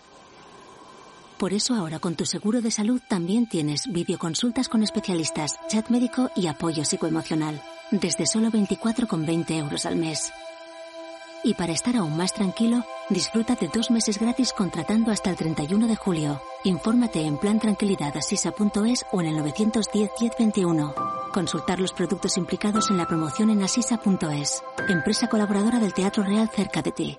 [1.38, 6.30] Por eso ahora con tu seguro de salud también tienes videoconsultas con especialistas, chat médico
[6.34, 7.62] y apoyo psicoemocional.
[7.92, 10.32] Desde solo 24,20 euros al mes.
[11.44, 15.87] Y para estar aún más tranquilo, disfruta de dos meses gratis contratando hasta el 31
[15.87, 16.42] de julio.
[16.64, 20.94] Infórmate en plantranquilidadasisa.es o en el 910 1021.
[21.33, 24.62] Consultar los productos implicados en la promoción en asisa.es.
[24.88, 27.18] Empresa colaboradora del Teatro Real cerca de ti.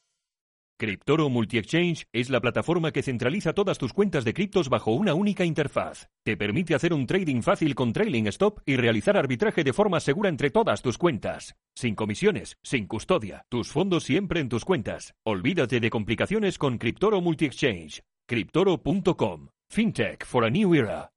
[0.81, 5.45] Cryptoro Multi-Exchange es la plataforma que centraliza todas tus cuentas de criptos bajo una única
[5.45, 6.09] interfaz.
[6.25, 10.27] Te permite hacer un trading fácil con trailing stop y realizar arbitraje de forma segura
[10.27, 11.55] entre todas tus cuentas.
[11.75, 15.13] Sin comisiones, sin custodia, tus fondos siempre en tus cuentas.
[15.23, 18.01] Olvídate de complicaciones con Cryptoro Multi-Exchange.
[18.27, 19.49] Cryptoro.com.
[19.69, 21.11] FinTech for a New Era.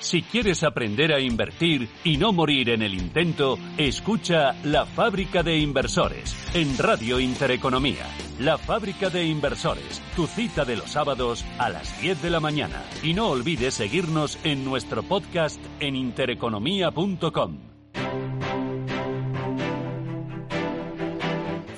[0.00, 5.58] Si quieres aprender a invertir y no morir en el intento, escucha La Fábrica de
[5.58, 8.06] Inversores en Radio Intereconomía.
[8.38, 12.84] La Fábrica de Inversores, tu cita de los sábados a las 10 de la mañana.
[13.02, 17.58] Y no olvides seguirnos en nuestro podcast en intereconomía.com.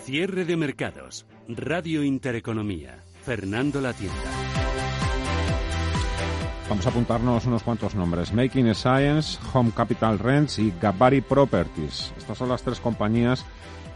[0.05, 1.27] Cierre de mercados.
[1.49, 3.03] Radio Intereconomía.
[3.23, 4.50] Fernando La Tienda.
[6.71, 8.33] Vamos a apuntarnos unos cuantos nombres.
[8.33, 12.13] Making Science, Home Capital Rents y Gabari Properties.
[12.17, 13.45] Estas son las tres compañías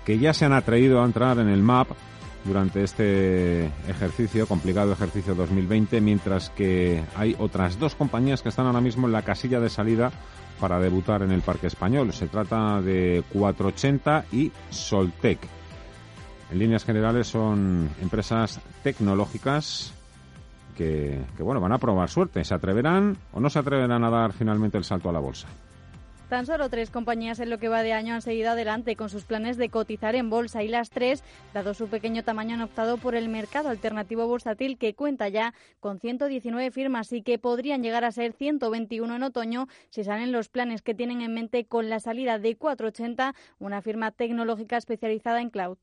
[0.04, 1.90] que ya se han atrevido a entrar en el MAP
[2.44, 8.80] durante este ejercicio, complicado ejercicio 2020, mientras que hay otras dos compañías que están ahora
[8.80, 10.10] mismo en la casilla de salida
[10.58, 12.12] para debutar en el parque español.
[12.12, 15.38] Se trata de 480 y Soltec.
[16.50, 19.93] En líneas generales son empresas tecnológicas
[20.74, 22.44] que, bueno, van a probar suerte.
[22.44, 25.48] ¿Se atreverán o no se atreverán a dar finalmente el salto a la bolsa?
[26.28, 29.24] Tan solo tres compañías en lo que va de año han seguido adelante con sus
[29.24, 33.14] planes de cotizar en bolsa y las tres, dado su pequeño tamaño, han optado por
[33.14, 38.10] el mercado alternativo bursátil que cuenta ya con 119 firmas y que podrían llegar a
[38.10, 42.38] ser 121 en otoño si salen los planes que tienen en mente con la salida
[42.38, 45.76] de 480, una firma tecnológica especializada en cloud.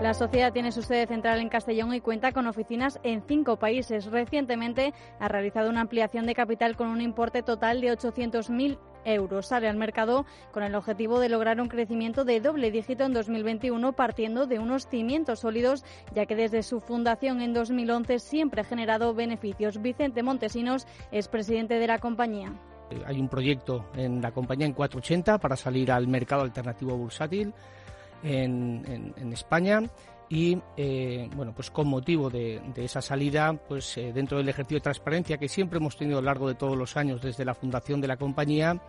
[0.00, 4.06] La sociedad tiene su sede central en Castellón y cuenta con oficinas en cinco países.
[4.06, 9.48] Recientemente ha realizado una ampliación de capital con un importe total de 800.000 euros.
[9.48, 13.92] Sale al mercado con el objetivo de lograr un crecimiento de doble dígito en 2021
[13.92, 15.84] partiendo de unos cimientos sólidos,
[16.14, 19.82] ya que desde su fundación en 2011 siempre ha generado beneficios.
[19.82, 22.54] Vicente Montesinos es presidente de la compañía.
[23.04, 27.52] Hay un proyecto en la compañía en 480 para salir al mercado alternativo bursátil
[28.22, 29.82] en, España
[30.28, 34.82] y eh, bueno pues con motivo de, esa salida pues eh, dentro del ejercicio de
[34.82, 38.00] transparencia que siempre hemos tenido a lo largo de todos los años desde la fundación
[38.00, 38.80] de la compañía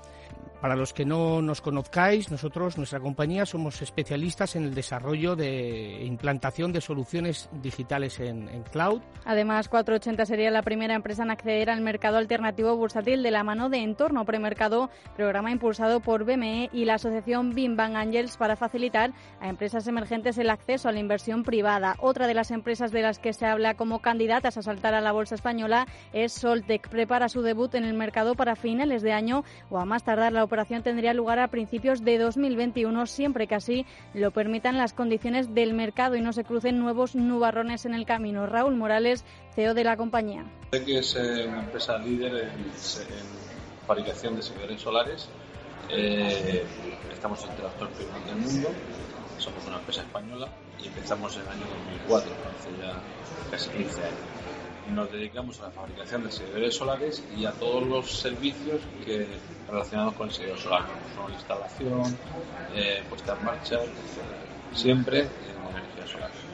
[0.61, 6.03] para los que no nos conozcáis, nosotros, nuestra compañía, somos especialistas en el desarrollo de
[6.05, 9.01] implantación de soluciones digitales en, cloud.
[9.25, 13.69] Además, 480 sería la primera empresa en acceder al mercado alternativo bursátil de la mano
[13.69, 19.13] de Entorno Premercado, programa impulsado por BME y la asociación Bim Bang Angels para facilitar
[19.39, 21.95] a empresas emergentes el acceso a la inversión privada.
[21.99, 25.11] Otra de las empresas de las que se habla como candidatas a saltar a la
[25.11, 26.87] bolsa española es Soltec.
[26.87, 30.43] Prepara su debut en el mercado para finales de año o a más tardar la
[30.43, 35.73] operación tendría lugar a principios de 2021, siempre que así lo permitan las condiciones del
[35.73, 38.45] mercado y no se crucen nuevos nubarrones en el camino.
[38.45, 39.23] Raúl Morales,
[39.55, 40.45] CEO de la compañía.
[40.71, 43.51] es eh, una empresa líder en,
[43.87, 45.29] fabricación de servidores solares.
[45.89, 46.63] Eh,
[47.11, 48.69] estamos entre los top del mundo.
[49.39, 50.47] Somos una empresa española
[50.81, 51.65] y empezamos en el año
[52.07, 52.93] 2004, hace ya
[53.49, 54.40] casi 15 años
[54.89, 59.27] nos dedicamos a la fabricación de servidores solares y a todos los servicios que
[59.69, 62.17] relacionados con el servidor solar, como son instalación,
[62.73, 63.79] eh, puesta en marcha,
[64.73, 66.50] siempre en energía solar.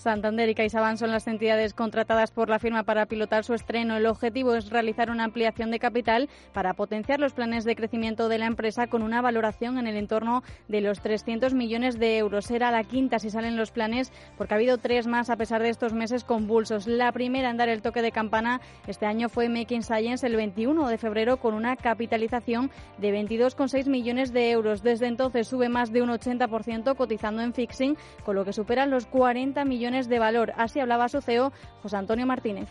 [0.00, 3.96] Santander y CaixaBank son las entidades contratadas por la firma para pilotar su estreno.
[3.96, 8.38] El objetivo es realizar una ampliación de capital para potenciar los planes de crecimiento de
[8.38, 12.46] la empresa con una valoración en el entorno de los 300 millones de euros.
[12.46, 15.70] Será la quinta si salen los planes porque ha habido tres más a pesar de
[15.70, 16.86] estos meses convulsos.
[16.86, 20.88] La primera en dar el toque de campana este año fue Making Science el 21
[20.88, 24.82] de febrero con una capitalización de 22,6 millones de euros.
[24.82, 29.06] Desde entonces sube más de un 80% cotizando en fixing, con lo que superan los
[29.06, 30.52] 40 millones de valor.
[30.56, 31.50] Así hablaba su CEO,
[31.82, 32.68] José Antonio Martínez.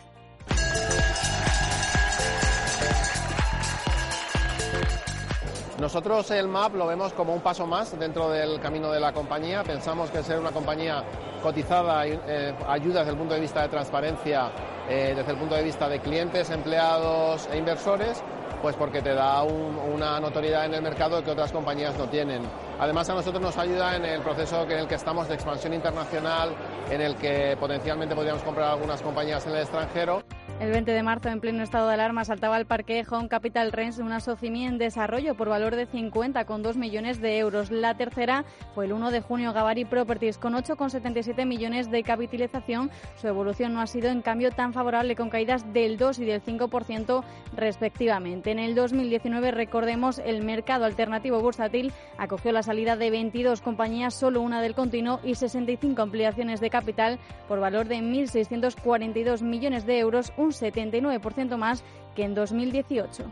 [5.80, 9.62] Nosotros el MAP lo vemos como un paso más dentro del camino de la compañía.
[9.62, 11.04] Pensamos que ser una compañía
[11.42, 14.50] cotizada eh, ayuda desde el punto de vista de transparencia,
[14.88, 18.22] eh, desde el punto de vista de clientes, empleados e inversores,
[18.60, 22.42] pues porque te da una notoriedad en el mercado que otras compañías no tienen.
[22.78, 26.50] Además a nosotros nos ayuda en el proceso en el que estamos de expansión internacional,
[26.90, 30.22] en el que potencialmente podríamos comprar algunas compañías en el extranjero.
[30.60, 34.00] El 20 de marzo, en pleno estado de alarma, saltaba al parque Home Capital Rents
[34.00, 37.70] una socimi en desarrollo por valor de 50,2 millones de euros.
[37.70, 38.44] La tercera
[38.74, 42.90] fue el 1 de junio, Gabari Properties, con 8,77 millones de capitalización.
[43.14, 46.42] Su evolución no ha sido, en cambio, tan favorable, con caídas del 2 y del
[46.42, 47.22] 5%
[47.54, 48.50] respectivamente.
[48.50, 54.40] En el 2019, recordemos, el mercado alternativo bursátil acogió la salida de 22 compañías, solo
[54.40, 60.32] una del continuo, y 65 ampliaciones de capital por valor de 1.642 millones de euros,
[60.36, 61.84] un 79% más
[62.14, 63.24] que en 2018.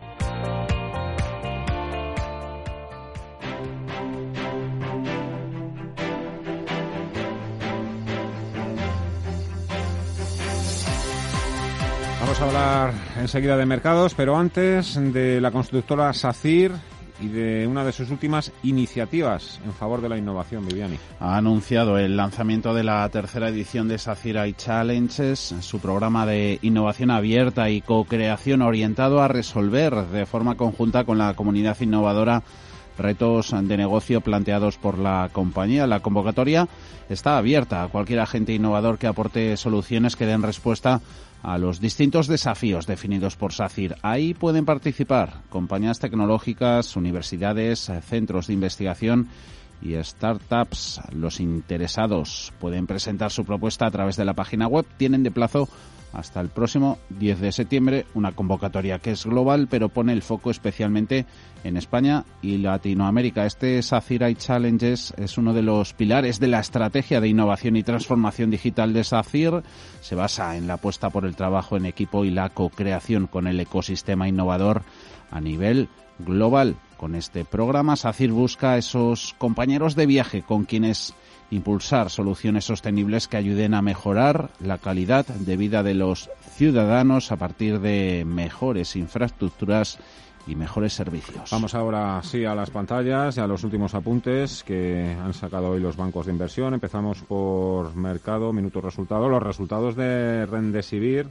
[12.20, 16.72] Vamos a hablar enseguida de mercados, pero antes de la constructora SACIR
[17.20, 20.98] y de una de sus últimas iniciativas en favor de la innovación, Viviani.
[21.20, 26.58] Ha anunciado el lanzamiento de la tercera edición de Sacira y Challenges, su programa de
[26.62, 32.42] innovación abierta y co-creación orientado a resolver de forma conjunta con la comunidad innovadora
[32.98, 35.86] retos de negocio planteados por la compañía.
[35.86, 36.68] La convocatoria
[37.08, 41.00] está abierta a cualquier agente innovador que aporte soluciones que den respuesta
[41.42, 43.96] a los distintos desafíos definidos por SACIR.
[44.02, 49.28] Ahí pueden participar compañías tecnológicas, universidades, centros de investigación
[49.80, 51.00] y startups.
[51.12, 54.86] Los interesados pueden presentar su propuesta a través de la página web.
[54.96, 55.68] Tienen de plazo
[56.16, 60.50] hasta el próximo 10 de septiembre, una convocatoria que es global, pero pone el foco
[60.50, 61.26] especialmente
[61.62, 63.44] en España y Latinoamérica.
[63.44, 68.50] Este SACIR Challenges es uno de los pilares de la estrategia de innovación y transformación
[68.50, 69.62] digital de SACIR.
[70.00, 73.60] Se basa en la apuesta por el trabajo en equipo y la co-creación con el
[73.60, 74.84] ecosistema innovador
[75.30, 76.76] a nivel global.
[76.96, 81.14] Con este programa, SACIR busca esos compañeros de viaje con quienes
[81.50, 87.36] impulsar soluciones sostenibles que ayuden a mejorar la calidad de vida de los ciudadanos a
[87.36, 89.98] partir de mejores infraestructuras
[90.46, 91.50] y mejores servicios.
[91.50, 95.80] Vamos ahora sí a las pantallas y a los últimos apuntes que han sacado hoy
[95.80, 96.74] los bancos de inversión.
[96.74, 99.28] Empezamos por mercado, minuto resultado.
[99.28, 101.28] Los resultados de Rendesivir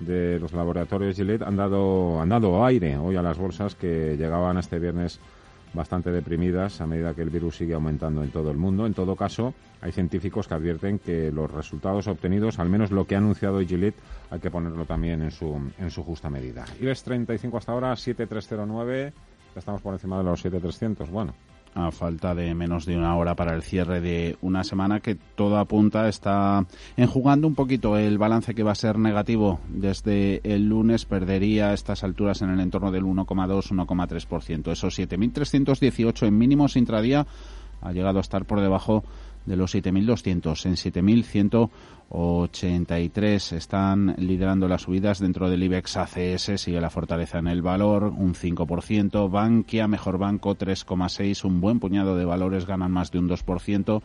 [0.00, 4.58] de los laboratorios Gillette han dado, han dado aire hoy a las bolsas que llegaban
[4.58, 5.20] este viernes
[5.74, 8.86] bastante deprimidas a medida que el virus sigue aumentando en todo el mundo.
[8.86, 13.14] En todo caso, hay científicos que advierten que los resultados obtenidos, al menos lo que
[13.14, 13.96] ha anunciado Gillette,
[14.30, 16.64] hay que ponerlo también en su, en su justa medida.
[16.80, 19.12] IBEX 35 hasta ahora, 7309,
[19.56, 21.10] estamos por encima de los 7300.
[21.10, 21.34] Bueno,
[21.74, 25.58] a falta de menos de una hora para el cierre de una semana que todo
[25.58, 26.66] apunta está
[26.96, 32.04] enjugando un poquito el balance que va a ser negativo desde el lunes perdería estas
[32.04, 34.72] alturas en el entorno del 1,2-1,3%.
[34.72, 37.26] Esos 7.318 en mínimos intradía
[37.80, 39.04] ha llegado a estar por debajo
[39.46, 45.18] de los 7.200 en 7.183 están liderando las subidas.
[45.18, 50.56] Dentro del IBEX ACS sigue la fortaleza en el valor un 5% Bankia mejor banco
[50.56, 54.02] 3,6 un buen puñado de valores ganan más de un 2%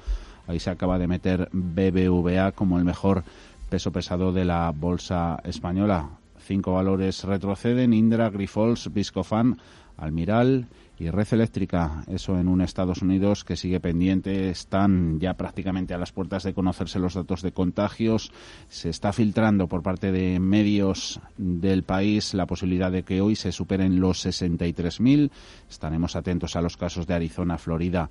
[0.47, 3.23] ahí se acaba de meter BBVA como el mejor
[3.69, 6.09] peso pesado de la bolsa española.
[6.39, 7.93] Cinco valores retroceden.
[7.93, 9.57] Indra Grifols Viscofan
[9.97, 10.67] Almiral
[10.99, 15.97] y Red Eléctrica, eso en un Estados Unidos que sigue pendiente, están ya prácticamente a
[15.97, 18.31] las puertas de conocerse los datos de contagios,
[18.67, 23.51] se está filtrando por parte de medios del país la posibilidad de que hoy se
[23.51, 25.29] superen los 63.000,
[25.69, 28.09] estaremos atentos a los casos de Arizona, Florida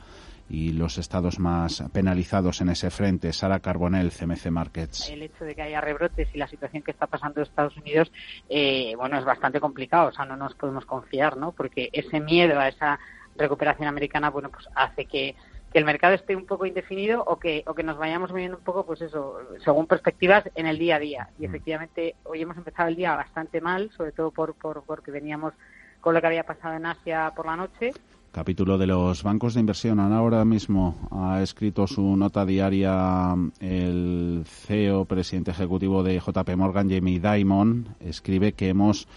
[0.48, 3.32] y los estados más penalizados en ese frente.
[3.32, 5.10] Sara Carbonell, CMC Markets.
[5.10, 8.12] El hecho de que haya rebrotes y la situación que está pasando en Estados Unidos,
[8.48, 10.08] eh, bueno, es bastante complicado.
[10.08, 11.52] O sea, no nos podemos confiar, ¿no?
[11.52, 12.98] Porque ese miedo a esa
[13.36, 15.34] recuperación americana, bueno, pues hace que,
[15.72, 18.64] que el mercado esté un poco indefinido o que, o que nos vayamos moviendo un
[18.64, 21.28] poco, pues eso, según perspectivas en el día a día.
[21.38, 21.46] Y mm.
[21.46, 25.54] efectivamente, hoy hemos empezado el día bastante mal, sobre todo por, por porque veníamos
[26.00, 27.92] con lo que había pasado en Asia por la noche
[28.36, 29.98] capítulo de los bancos de inversión.
[29.98, 37.18] Ahora mismo ha escrito su nota diaria el CEO, presidente ejecutivo de JP Morgan, Jamie
[37.18, 37.96] Dimon.
[37.98, 39.08] Escribe que hemos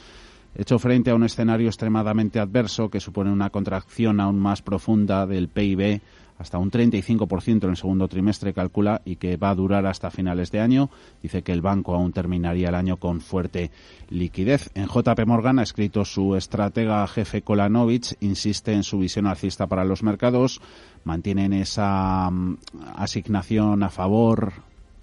[0.55, 5.49] hecho frente a un escenario extremadamente adverso que supone una contracción aún más profunda del
[5.49, 5.99] PIB
[6.39, 10.51] hasta un 35% en el segundo trimestre, calcula, y que va a durar hasta finales
[10.51, 10.89] de año.
[11.21, 13.71] Dice que el banco aún terminaría el año con fuerte
[14.09, 14.71] liquidez.
[14.73, 19.83] En JP Morgan ha escrito su estratega jefe Kolanovich, insiste en su visión alcista para
[19.83, 20.61] los mercados,
[21.03, 22.57] mantienen esa mm,
[22.95, 24.53] asignación a favor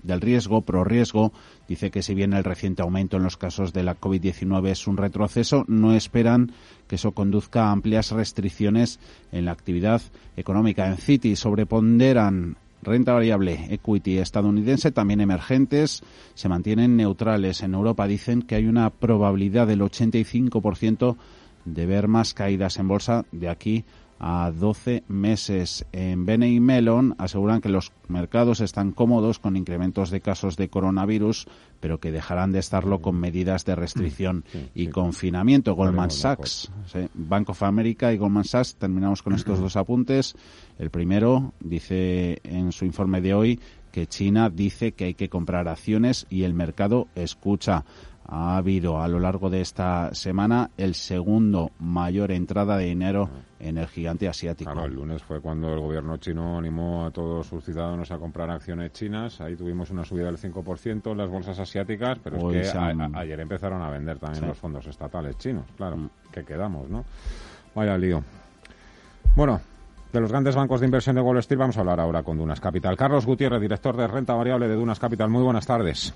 [0.03, 1.33] del riesgo, pro riesgo.
[1.69, 4.97] Dice que si bien el reciente aumento en los casos de la COVID-19 es un
[4.97, 6.53] retroceso, no esperan
[6.87, 9.01] que eso conduzca a amplias restricciones
[9.33, 10.01] en la actividad
[10.37, 10.87] económica.
[10.87, 16.03] En Citi sobreponderan renta variable, equity estadounidense, también emergentes,
[16.35, 17.63] se mantienen neutrales.
[17.63, 21.17] En Europa dicen que hay una probabilidad del 85%
[21.65, 23.85] de ver más caídas en bolsa de aquí
[24.19, 25.87] a 12 meses.
[25.93, 30.69] En Bene y Melon aseguran que los mercados están cómodos con incrementos de casos de
[30.69, 31.47] coronavirus,
[31.81, 35.75] pero que dejarán de estarlo con medidas de restricción mm, y confinamiento.
[35.75, 36.71] Goldman Sachs,
[37.15, 40.35] Bank of America y Goldman Sachs, terminamos con estos dos apuntes.
[40.79, 43.61] El primero dice en su informe de hoy
[43.93, 47.85] que China dice que hay que comprar acciones y el mercado escucha
[48.29, 53.29] ha habido a lo largo de esta semana el segundo mayor entrada de dinero
[53.61, 54.71] en el gigante asiático.
[54.71, 58.51] Claro, el lunes fue cuando el gobierno chino animó a todos sus ciudadanos a comprar
[58.51, 59.41] acciones chinas.
[59.41, 62.79] Ahí tuvimos una subida del 5% en las bolsas asiáticas, pero es que
[63.15, 65.65] ayer empezaron a vender también los fondos estatales chinos.
[65.77, 66.11] Claro, mm.
[66.33, 67.05] que quedamos, ¿no?
[67.75, 68.23] Vaya lío.
[69.35, 69.61] Bueno,
[70.13, 72.61] de los grandes bancos de inversión de Wall Street vamos a hablar ahora con Dunas
[72.61, 72.97] Capital.
[72.97, 75.29] Carlos Gutiérrez, director de renta variable de Dunas Capital.
[75.29, 76.15] Muy buenas tardes.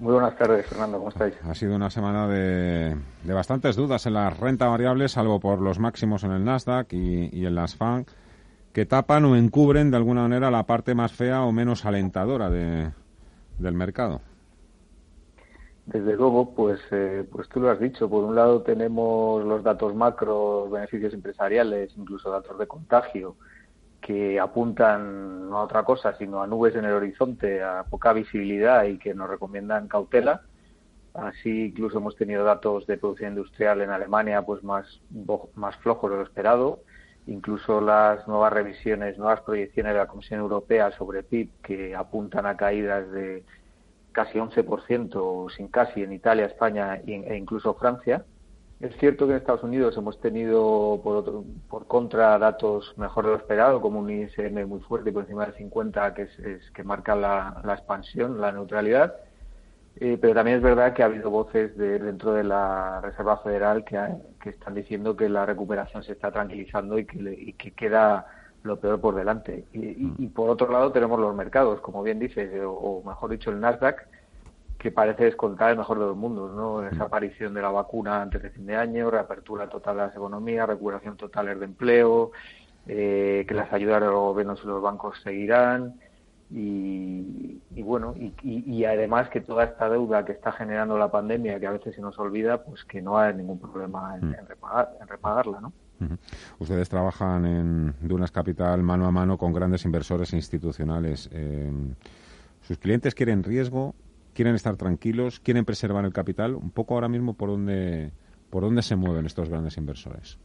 [0.00, 1.34] Muy buenas tardes, Fernando, ¿cómo estáis?
[1.44, 6.24] Ha sido una semana de, bastantes dudas en la renta variable, salvo por los máximos
[6.24, 8.04] en el Nasdaq y, en las FAN,
[8.72, 12.90] que tapan o encubren de alguna manera la parte más fea o menos alentadora de,
[13.58, 14.20] del mercado.
[15.86, 18.08] Desde luego, pues, eh, pues tú lo has dicho.
[18.08, 23.36] Por un lado tenemos los datos macro, beneficios empresariales, incluso datos de contagio,
[24.04, 28.84] que apuntan no a otra cosa, sino a nubes en el horizonte, a poca visibilidad
[28.84, 30.42] y que nos recomiendan cautela.
[31.14, 35.00] Así incluso hemos tenido datos de producción industrial en Alemania pues más,
[35.54, 36.80] más flojos de lo esperado.
[37.26, 42.58] Incluso las nuevas revisiones, nuevas proyecciones de la Comisión Europea sobre PIB que apuntan a
[42.58, 43.42] caídas de
[44.12, 48.26] casi 11%, sin casi, en Italia, España e incluso Francia.
[48.80, 53.36] Es cierto que en Estados Unidos hemos tenido, por, por contra, datos mejor de lo
[53.36, 57.62] esperado, como un ISM muy fuerte por encima del 50, que, es, que marca la,
[57.72, 59.14] expansión, la neutralidad.
[59.96, 63.84] Eh, pero también es verdad que ha habido voces de, dentro de la Reserva Federal
[63.84, 63.96] que,
[64.42, 68.26] que están diciendo que la recuperación se está tranquilizando y que, y que queda
[68.64, 69.64] lo peor por delante.
[69.72, 73.50] Y, y, por otro lado tenemos los mercados, como bien dices, o, o mejor dicho
[73.50, 74.08] el Nasdaq,
[74.84, 76.86] que parece descontar el mejor de los mundos, ¿no?
[76.86, 80.68] Esa aparición de la vacuna antes de fin de año, reapertura total de las economías,
[80.68, 82.32] recuperación total de empleo,
[82.86, 85.94] eh, que las ayudas de los gobiernos y los bancos seguirán
[86.50, 91.70] y, bueno, y, además que toda esta deuda que está generando la pandemia, que a
[91.70, 94.34] veces se nos olvida, pues que no hay ningún problema en, mm.
[95.08, 95.72] repagarla, ¿no?
[96.58, 101.30] Ustedes trabajan en Dunas Capital mano a mano con grandes inversores institucionales.
[101.32, 101.72] Eh,
[102.60, 103.94] ¿Sus clientes quieren riesgo?
[104.34, 105.40] ¿Quieren estar tranquilos?
[105.40, 106.54] ¿Quieren preservar el capital?
[106.54, 108.12] Un poco ahora mismo por dónde,
[108.50, 110.38] por dónde se mueven estos grandes inversores.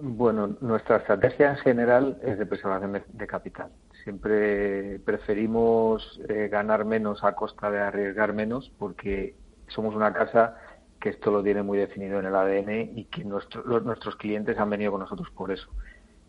[0.00, 3.70] Bueno, nuestra estrategia en general es de preservación de, capital.
[4.02, 9.36] Siempre preferimos eh, ganar menos a costa de arriesgar menos porque
[9.68, 10.56] somos una casa
[11.00, 14.92] que esto lo tiene muy definido en el ADN y que nuestros clientes han venido
[14.92, 15.68] con nosotros por eso.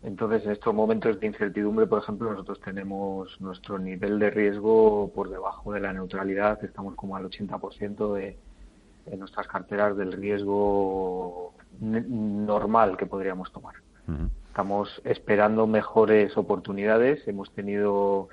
[0.06, 5.28] Entonces, en estos momentos de incertidumbre, por ejemplo, nosotros tenemos nuestro nivel de riesgo por
[5.28, 8.36] debajo de la neutralidad, estamos como al 80% de,
[9.04, 13.74] de nuestras carteras del riesgo normal que podríamos tomar.
[14.46, 17.26] Estamos esperando mejores oportunidades.
[17.26, 18.28] Hemos tenido,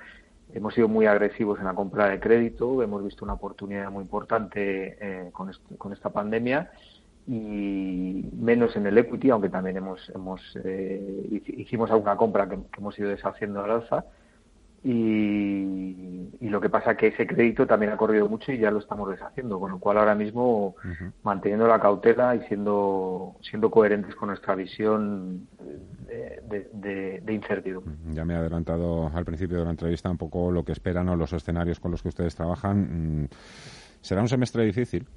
[0.52, 2.84] hemos sido muy agresivos en la compra de crédito.
[2.84, 6.70] Hemos visto una oportunidad muy importante eh, con, con, esta pandemia
[7.26, 12.80] y menos en el equity, aunque también hemos, hemos eh, hicimos alguna compra que, que
[12.80, 14.04] hemos ido deshaciendo al alza
[14.84, 18.80] y, lo que pasa es que ese crédito también ha corrido mucho y ya lo
[18.80, 20.76] estamos deshaciendo, con lo cual ahora mismo
[21.22, 25.48] manteniendo la cautela y siendo siendo coherentes con nuestra visión
[26.06, 27.94] de, incertidumbre.
[28.12, 31.16] Ya me he adelantado al principio de la entrevista un poco lo que esperan o
[31.16, 33.22] los escenarios con los que ustedes trabajan.
[33.22, 33.28] Mm,
[34.02, 35.08] ¿Será un semestre difícil?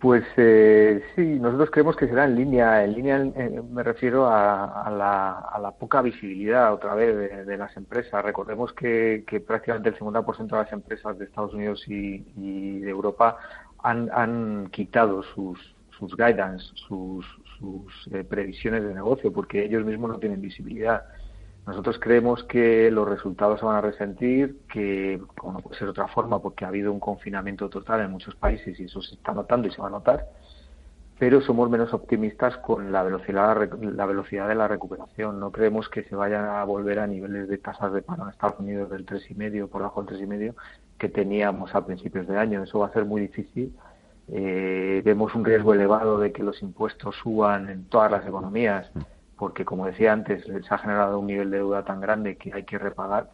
[0.00, 2.84] Pues eh, sí, nosotros creemos que será en línea.
[2.84, 8.24] En línea eh, me refiero a, la, poca visibilidad otra vez de, las empresas.
[8.24, 12.20] Recordemos que, prácticamente el 50% de las empresas de Estados Unidos y,
[12.80, 13.38] de Europa
[13.82, 15.58] han, quitado sus,
[15.98, 17.26] sus guidance, sus,
[18.12, 21.02] eh, previsiones de negocio, porque ellos mismos no tienen visibilidad.
[21.68, 25.90] Nosotros creemos que los resultados se van a resentir, que como no puede ser de
[25.90, 29.34] otra forma, porque ha habido un confinamiento total en muchos países y eso se está
[29.34, 30.28] notando y se va a notar,
[31.18, 35.38] pero somos menos optimistas con la velocidad, la velocidad de la recuperación.
[35.38, 38.58] No creemos que se vayan a volver a niveles de tasas de paro en Estados
[38.58, 40.54] Unidos del 3,5, por debajo del 3,5,
[40.96, 42.62] que teníamos a principios de año.
[42.62, 43.76] Eso va a ser muy difícil.
[44.28, 48.90] Eh, vemos un riesgo elevado de que los impuestos suban en todas las economías
[49.38, 52.64] porque como decía antes, se ha generado un nivel de deuda tan grande que hay
[52.64, 53.30] que repagar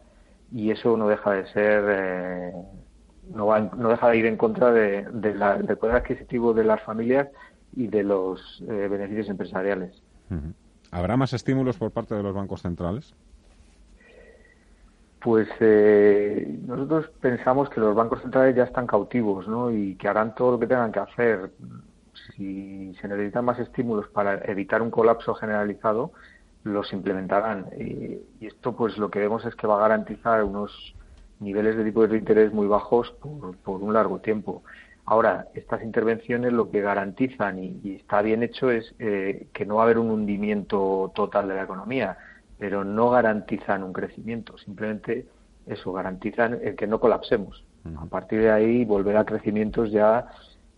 [0.51, 2.53] y eso no deja de ser, eh,
[3.33, 7.27] no, no deja de ir en contra de, del poder adquisitivo de las familias
[7.75, 10.01] y de los eh, beneficios empresariales.
[10.91, 13.13] ¿Habrá más estímulos por parte de los bancos centrales?
[15.19, 19.71] Pues eh, nosotros pensamos que los bancos centrales ya están cautivos ¿no?
[19.71, 21.51] y que harán todo lo que tengan que hacer
[22.35, 26.11] si se necesitan más estímulos para evitar un colapso generalizado,
[26.63, 27.67] los implementarán.
[27.77, 30.95] Y, esto, pues, lo que vemos es que va a garantizar unos
[31.39, 33.11] niveles de tipo de interés muy bajos
[33.63, 34.63] por, un largo tiempo.
[35.05, 39.83] Ahora, estas intervenciones lo que garantizan, y, está bien hecho, es eh, que no va
[39.83, 42.17] a haber un hundimiento total de la economía,
[42.57, 44.57] pero no garantizan un crecimiento.
[44.57, 45.27] Simplemente
[45.67, 47.63] eso, garantizan el que no colapsemos.
[47.97, 50.27] A partir de ahí, volver a crecimientos ya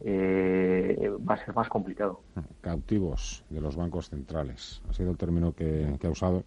[0.03, 2.21] eh, va a ser más complicado.
[2.61, 4.81] Cautivos de los bancos centrales.
[4.89, 6.43] Ha sido el término que, ha usado,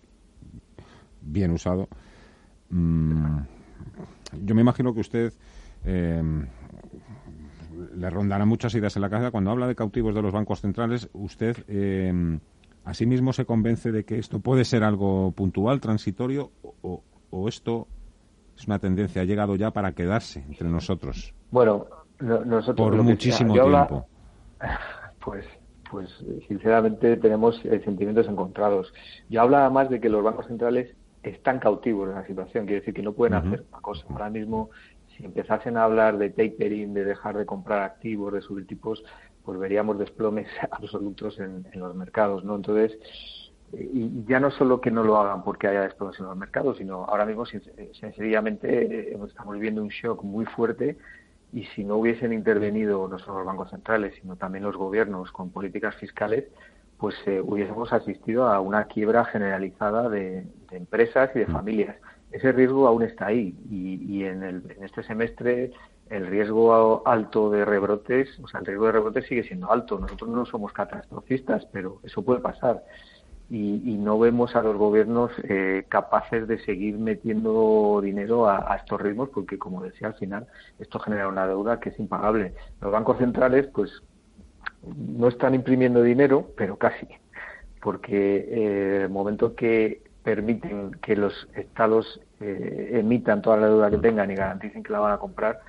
[1.20, 1.88] bien usado.
[2.70, 3.38] Mm,
[4.44, 5.32] yo me imagino que usted
[5.84, 6.22] eh,
[7.94, 9.30] le rondará muchas ideas en la cabeza.
[9.30, 12.38] Cuando habla de cautivos de los bancos centrales, usted eh,
[12.84, 17.88] asimismo se convence de que esto puede ser algo puntual, transitorio, o, o esto
[18.56, 21.34] es una tendencia, ha llegado ya para quedarse entre nosotros.
[21.50, 21.86] Bueno,
[22.20, 24.06] nosotros, por muchísimo tiempo.
[25.24, 25.44] pues,
[25.90, 26.08] pues
[26.48, 28.92] sinceramente tenemos eh, sentimientos encontrados.
[29.28, 32.94] Yo hablaba más de que los bancos centrales están cautivos en la situación, quiere decir
[32.94, 34.06] que no pueden hacer una cosa.
[34.10, 34.70] Ahora mismo,
[35.16, 39.04] si empezasen a hablar de tapering, de dejar de comprar activos, de subir tipos,
[39.44, 42.56] pues veríamos desplomes absolutos en, los mercados, ¿no?
[42.56, 42.98] Entonces,
[43.72, 47.04] y ya no solo que no lo hagan porque haya desplomes en los mercados, sino
[47.04, 50.96] ahora mismo sencillamente eh, estamos viviendo un shock muy fuerte
[51.52, 55.50] y si no hubiesen intervenido no solo los bancos centrales, sino también los gobiernos con
[55.50, 56.44] políticas fiscales,
[56.98, 61.52] pues eh, hubiésemos asistido a una quiebra generalizada de, empresas y de mm.
[61.52, 61.96] familias.
[62.30, 65.72] Ese riesgo aún está ahí y, en, el, en este semestre
[66.10, 69.98] el riesgo alto de rebrotes, o sea, el riesgo de rebrotes sigue siendo alto.
[69.98, 72.84] Nosotros no somos catastrofistas, pero eso puede pasar.
[73.50, 79.28] Y, no vemos a los gobiernos eh, capaces de seguir metiendo dinero a, estos ritmos
[79.30, 80.46] porque, como decía, al final
[80.78, 82.54] esto genera una deuda que es impagable.
[82.80, 83.90] Los bancos centrales, pues,
[84.96, 87.08] no están imprimiendo dinero, pero casi,
[87.82, 93.98] porque eh, el momento que permiten que los estados eh, emitan toda la deuda que
[93.98, 95.60] tengan y garanticen que la van a comprar,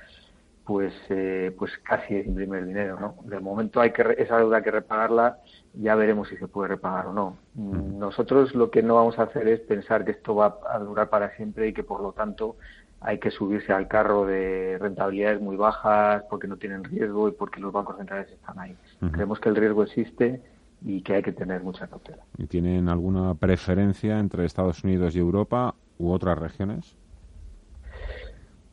[0.64, 3.16] pues eh, pues casi es imprimir dinero, ¿no?
[3.24, 5.38] De momento hay que esa deuda hay que repagarla,
[5.74, 7.36] ya veremos si se puede repagar o no.
[7.54, 11.34] Nosotros lo que no vamos a hacer es pensar que esto va a durar para
[11.36, 12.56] siempre y que por lo tanto
[13.00, 17.60] hay que subirse al carro de rentabilidades muy bajas porque no tienen riesgo y porque
[17.60, 18.76] los bancos centrales están ahí.
[19.10, 20.40] Creemos que el riesgo existe
[20.84, 22.22] y que hay que tener mucha cautela.
[22.38, 26.96] ¿Y tienen alguna preferencia entre Estados Unidos y Europa u otras regiones?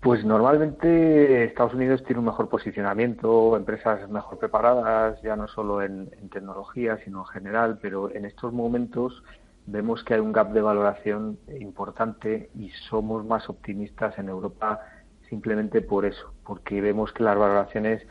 [0.01, 6.09] Pues normalmente Estados Unidos tiene un mejor posicionamiento, empresas mejor preparadas, ya no solo en,
[6.31, 9.21] tecnología, sino en general, pero en estos momentos
[9.65, 14.79] vemos que hay un gap de valoración importante y somos más optimistas en Europa
[15.27, 18.01] simplemente por eso, porque vemos que las valoraciones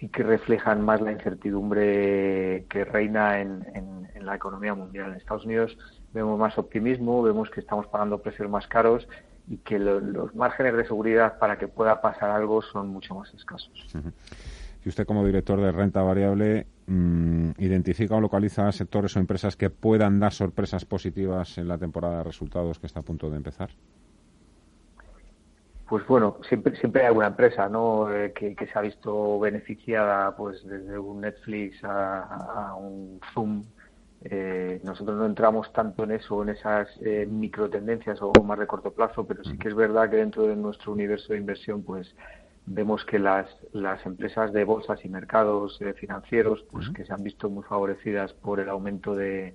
[0.00, 5.10] sí que reflejan más la incertidumbre que reina en, en la economía mundial.
[5.10, 5.76] En Estados Unidos
[6.14, 9.06] vemos más optimismo, vemos que estamos pagando precios más caros
[9.48, 13.72] y que los márgenes de seguridad para que pueda pasar algo son mucho más escasos.
[14.82, 19.70] Si usted como director de renta variable mm, identifica o localiza sectores o empresas que
[19.70, 23.70] puedan dar sorpresas positivas en la temporada de resultados que está a punto de empezar.
[25.88, 28.10] Pues bueno, siempre siempre hay alguna empresa, ¿no?
[28.12, 33.64] Eh, que, se ha visto beneficiada, pues desde un Netflix a un Zoom
[34.24, 38.66] eh, nosotros no entramos tanto en eso, en esas eh, micro tendencias o más de
[38.66, 42.14] corto plazo, pero sí que es verdad que dentro de nuestro universo de inversión, pues
[42.64, 47.22] vemos que las, las empresas de bolsas y mercados eh, financieros, pues que se han
[47.22, 49.54] visto muy favorecidas por el aumento de,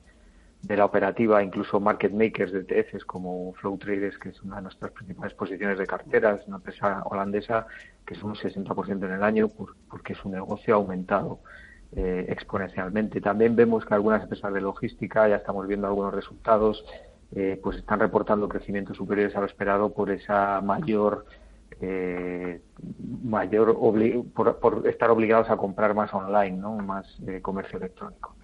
[0.62, 4.64] de la operativa, incluso market makers de ETFs como Flow Traders, que es una de
[4.64, 7.66] nuestras principales posiciones de carteras, una empresa holandesa
[8.06, 9.48] que es un 60% en el año
[9.90, 11.40] porque su negocio ha aumentado
[11.96, 13.20] eh, exponencialmente.
[13.20, 16.86] También vemos que algunas empresas de logística, ya estamos viendo algunos resultados,
[17.36, 21.26] eh, pues están reportando crecimientos superiores a lo esperado por esa mayor
[21.82, 22.62] eh,
[23.24, 23.78] mayor
[24.34, 26.76] por, estar obligados a comprar más online, ¿no?
[26.78, 27.06] más
[27.42, 28.36] comercio electrónico.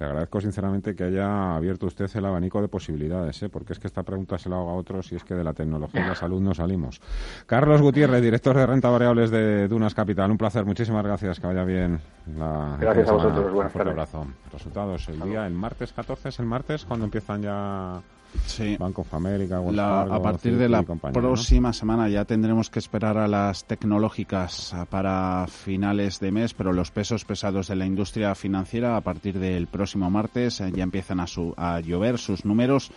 [0.00, 3.50] Le agradezco sinceramente que haya abierto usted el abanico de posibilidades, ¿eh?
[3.50, 5.52] porque es que esta pregunta se la hago a otros y es que de la
[5.52, 7.02] tecnología y la salud no salimos.
[7.44, 10.30] Carlos Gutiérrez, director de renta variables de Dunas Capital.
[10.30, 12.00] Un placer, muchísimas gracias, que vaya bien.
[12.34, 13.90] La gracias a vosotros, buenas tardes.
[13.90, 14.26] abrazo.
[14.50, 18.00] Resultados el día, el martes 14 es el martes cuando empiezan ya
[18.46, 18.76] Sí.
[18.78, 23.64] Banco of America, a partir de la próxima semana ya tendremos que esperar a las
[23.64, 29.38] tecnológicas para finales de mes, pero los pesos pesados de la industria financiera a partir
[29.38, 31.26] del próximo martes eh, ya empiezan a,
[31.56, 32.90] a llover sus números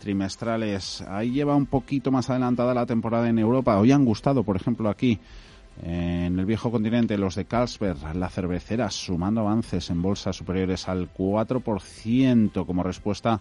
[0.00, 1.02] trimestrales.
[1.02, 3.78] Ahí lleva un poquito más adelantada la temporada en Europa.
[3.78, 5.18] Hoy han gustado, por ejemplo, aquí
[5.82, 11.12] en el viejo continente, los de Carlsberg, la cervecera, sumando avances en bolsas superiores al
[11.12, 13.40] 4% como respuesta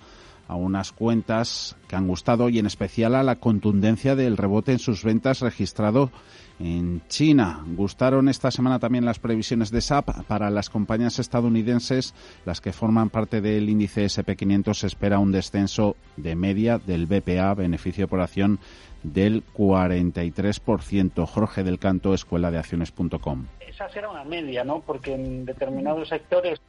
[0.49, 4.79] a unas cuentas que han gustado y en especial a la contundencia del rebote en
[4.79, 6.11] sus ventas registrado
[6.59, 7.63] en China.
[7.75, 13.11] Gustaron esta semana también las previsiones de SAP para las compañías estadounidenses, las que forman
[13.11, 14.73] parte del índice SP500.
[14.73, 18.59] Se espera un descenso de media del BPA, beneficio por acción,
[19.03, 21.27] del 43%.
[21.27, 23.45] Jorge del Canto, escuela de acciones.com.
[23.59, 24.81] Esa será una media, ¿no?
[24.81, 26.59] Porque en determinados sectores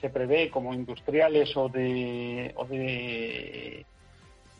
[0.00, 3.86] se prevé como industriales o de, o de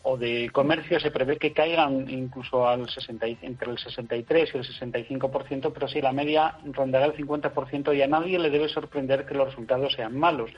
[0.04, 4.64] o de comercio se prevé que caigan incluso al 60, entre el 63 y el
[4.64, 9.34] 65%, pero si la media rondará el 50% y a nadie le debe sorprender que
[9.34, 10.50] los resultados sean malos.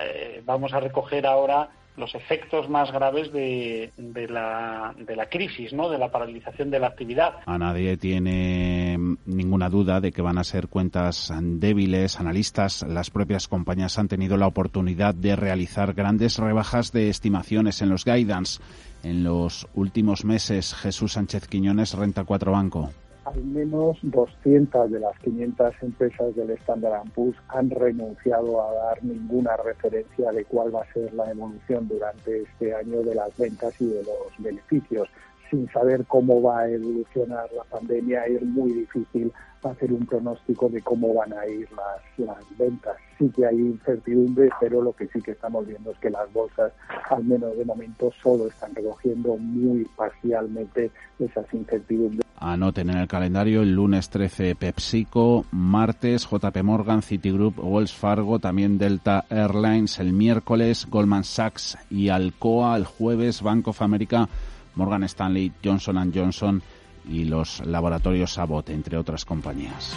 [0.00, 5.72] Eh, vamos a recoger ahora los efectos más graves de, de, la, de la crisis,
[5.72, 5.90] ¿no?
[5.90, 7.34] de la paralización de la actividad.
[7.44, 8.96] A nadie tiene
[9.26, 12.84] ninguna duda de que van a ser cuentas débiles, analistas.
[12.88, 18.04] Las propias compañías han tenido la oportunidad de realizar grandes rebajas de estimaciones en los
[18.04, 18.60] guidance.
[19.02, 22.90] En los últimos meses, Jesús Sánchez Quiñones, Renta 4 Banco
[23.34, 29.56] al menos 200 de las 500 empresas del Standard Poor's han renunciado a dar ninguna
[29.56, 33.86] referencia de cuál va a ser la evolución durante este año de las ventas y
[33.86, 35.08] de los beneficios.
[35.50, 39.32] Sin saber cómo va a evolucionar la pandemia es muy difícil
[39.62, 42.96] hacer un pronóstico de cómo van a ir las, las ventas.
[43.18, 46.72] Sí que hay incertidumbre, pero lo que sí que estamos viendo es que las bolsas,
[47.10, 52.24] al menos de momento, solo están recogiendo muy parcialmente esas incertidumbres.
[52.40, 58.78] Anoten en el calendario el lunes 13 PepsiCo, martes JP Morgan, Citigroup, Wells Fargo, también
[58.78, 64.28] Delta Airlines, el miércoles Goldman Sachs y Alcoa, el jueves Bank of America,
[64.78, 66.62] Morgan Stanley, Johnson Johnson
[67.04, 69.94] y los laboratorios Abbott, entre otras compañías.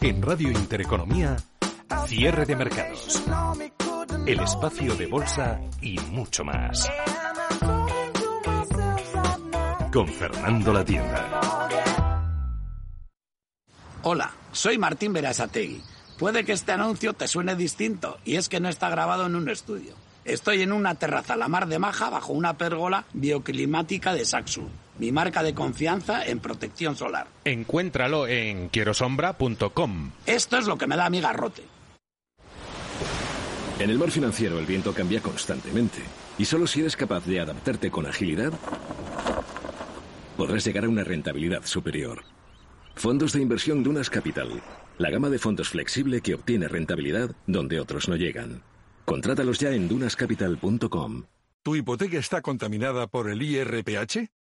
[0.00, 1.36] En Radio Intereconomía,
[2.06, 3.22] cierre de mercados,
[4.26, 6.88] el espacio de bolsa y mucho más.
[9.92, 11.70] Con Fernando La Tienda.
[14.04, 15.91] Hola, soy Martín Berasategui.
[16.22, 19.48] Puede que este anuncio te suene distinto y es que no está grabado en un
[19.48, 19.96] estudio.
[20.24, 24.70] Estoy en una terraza la mar de maja bajo una pérgola bioclimática de Saxo,
[25.00, 27.26] mi marca de confianza en protección solar.
[27.44, 30.12] Encuéntralo en quierosombra.com.
[30.24, 31.64] Esto es lo que me da mi garrote.
[33.80, 36.02] En el mar financiero el viento cambia constantemente
[36.38, 38.52] y solo si eres capaz de adaptarte con agilidad
[40.36, 42.22] podrás llegar a una rentabilidad superior.
[42.94, 44.62] Fondos de inversión Dunas Capital,
[45.02, 48.62] la gama de fondos flexible que obtiene rentabilidad donde otros no llegan.
[49.04, 51.24] Contrátalos ya en dunascapital.com.
[51.64, 54.30] ¿Tu hipoteca está contaminada por el IRPH?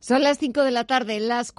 [0.00, 1.58] Son las 5 de la tarde, las 4.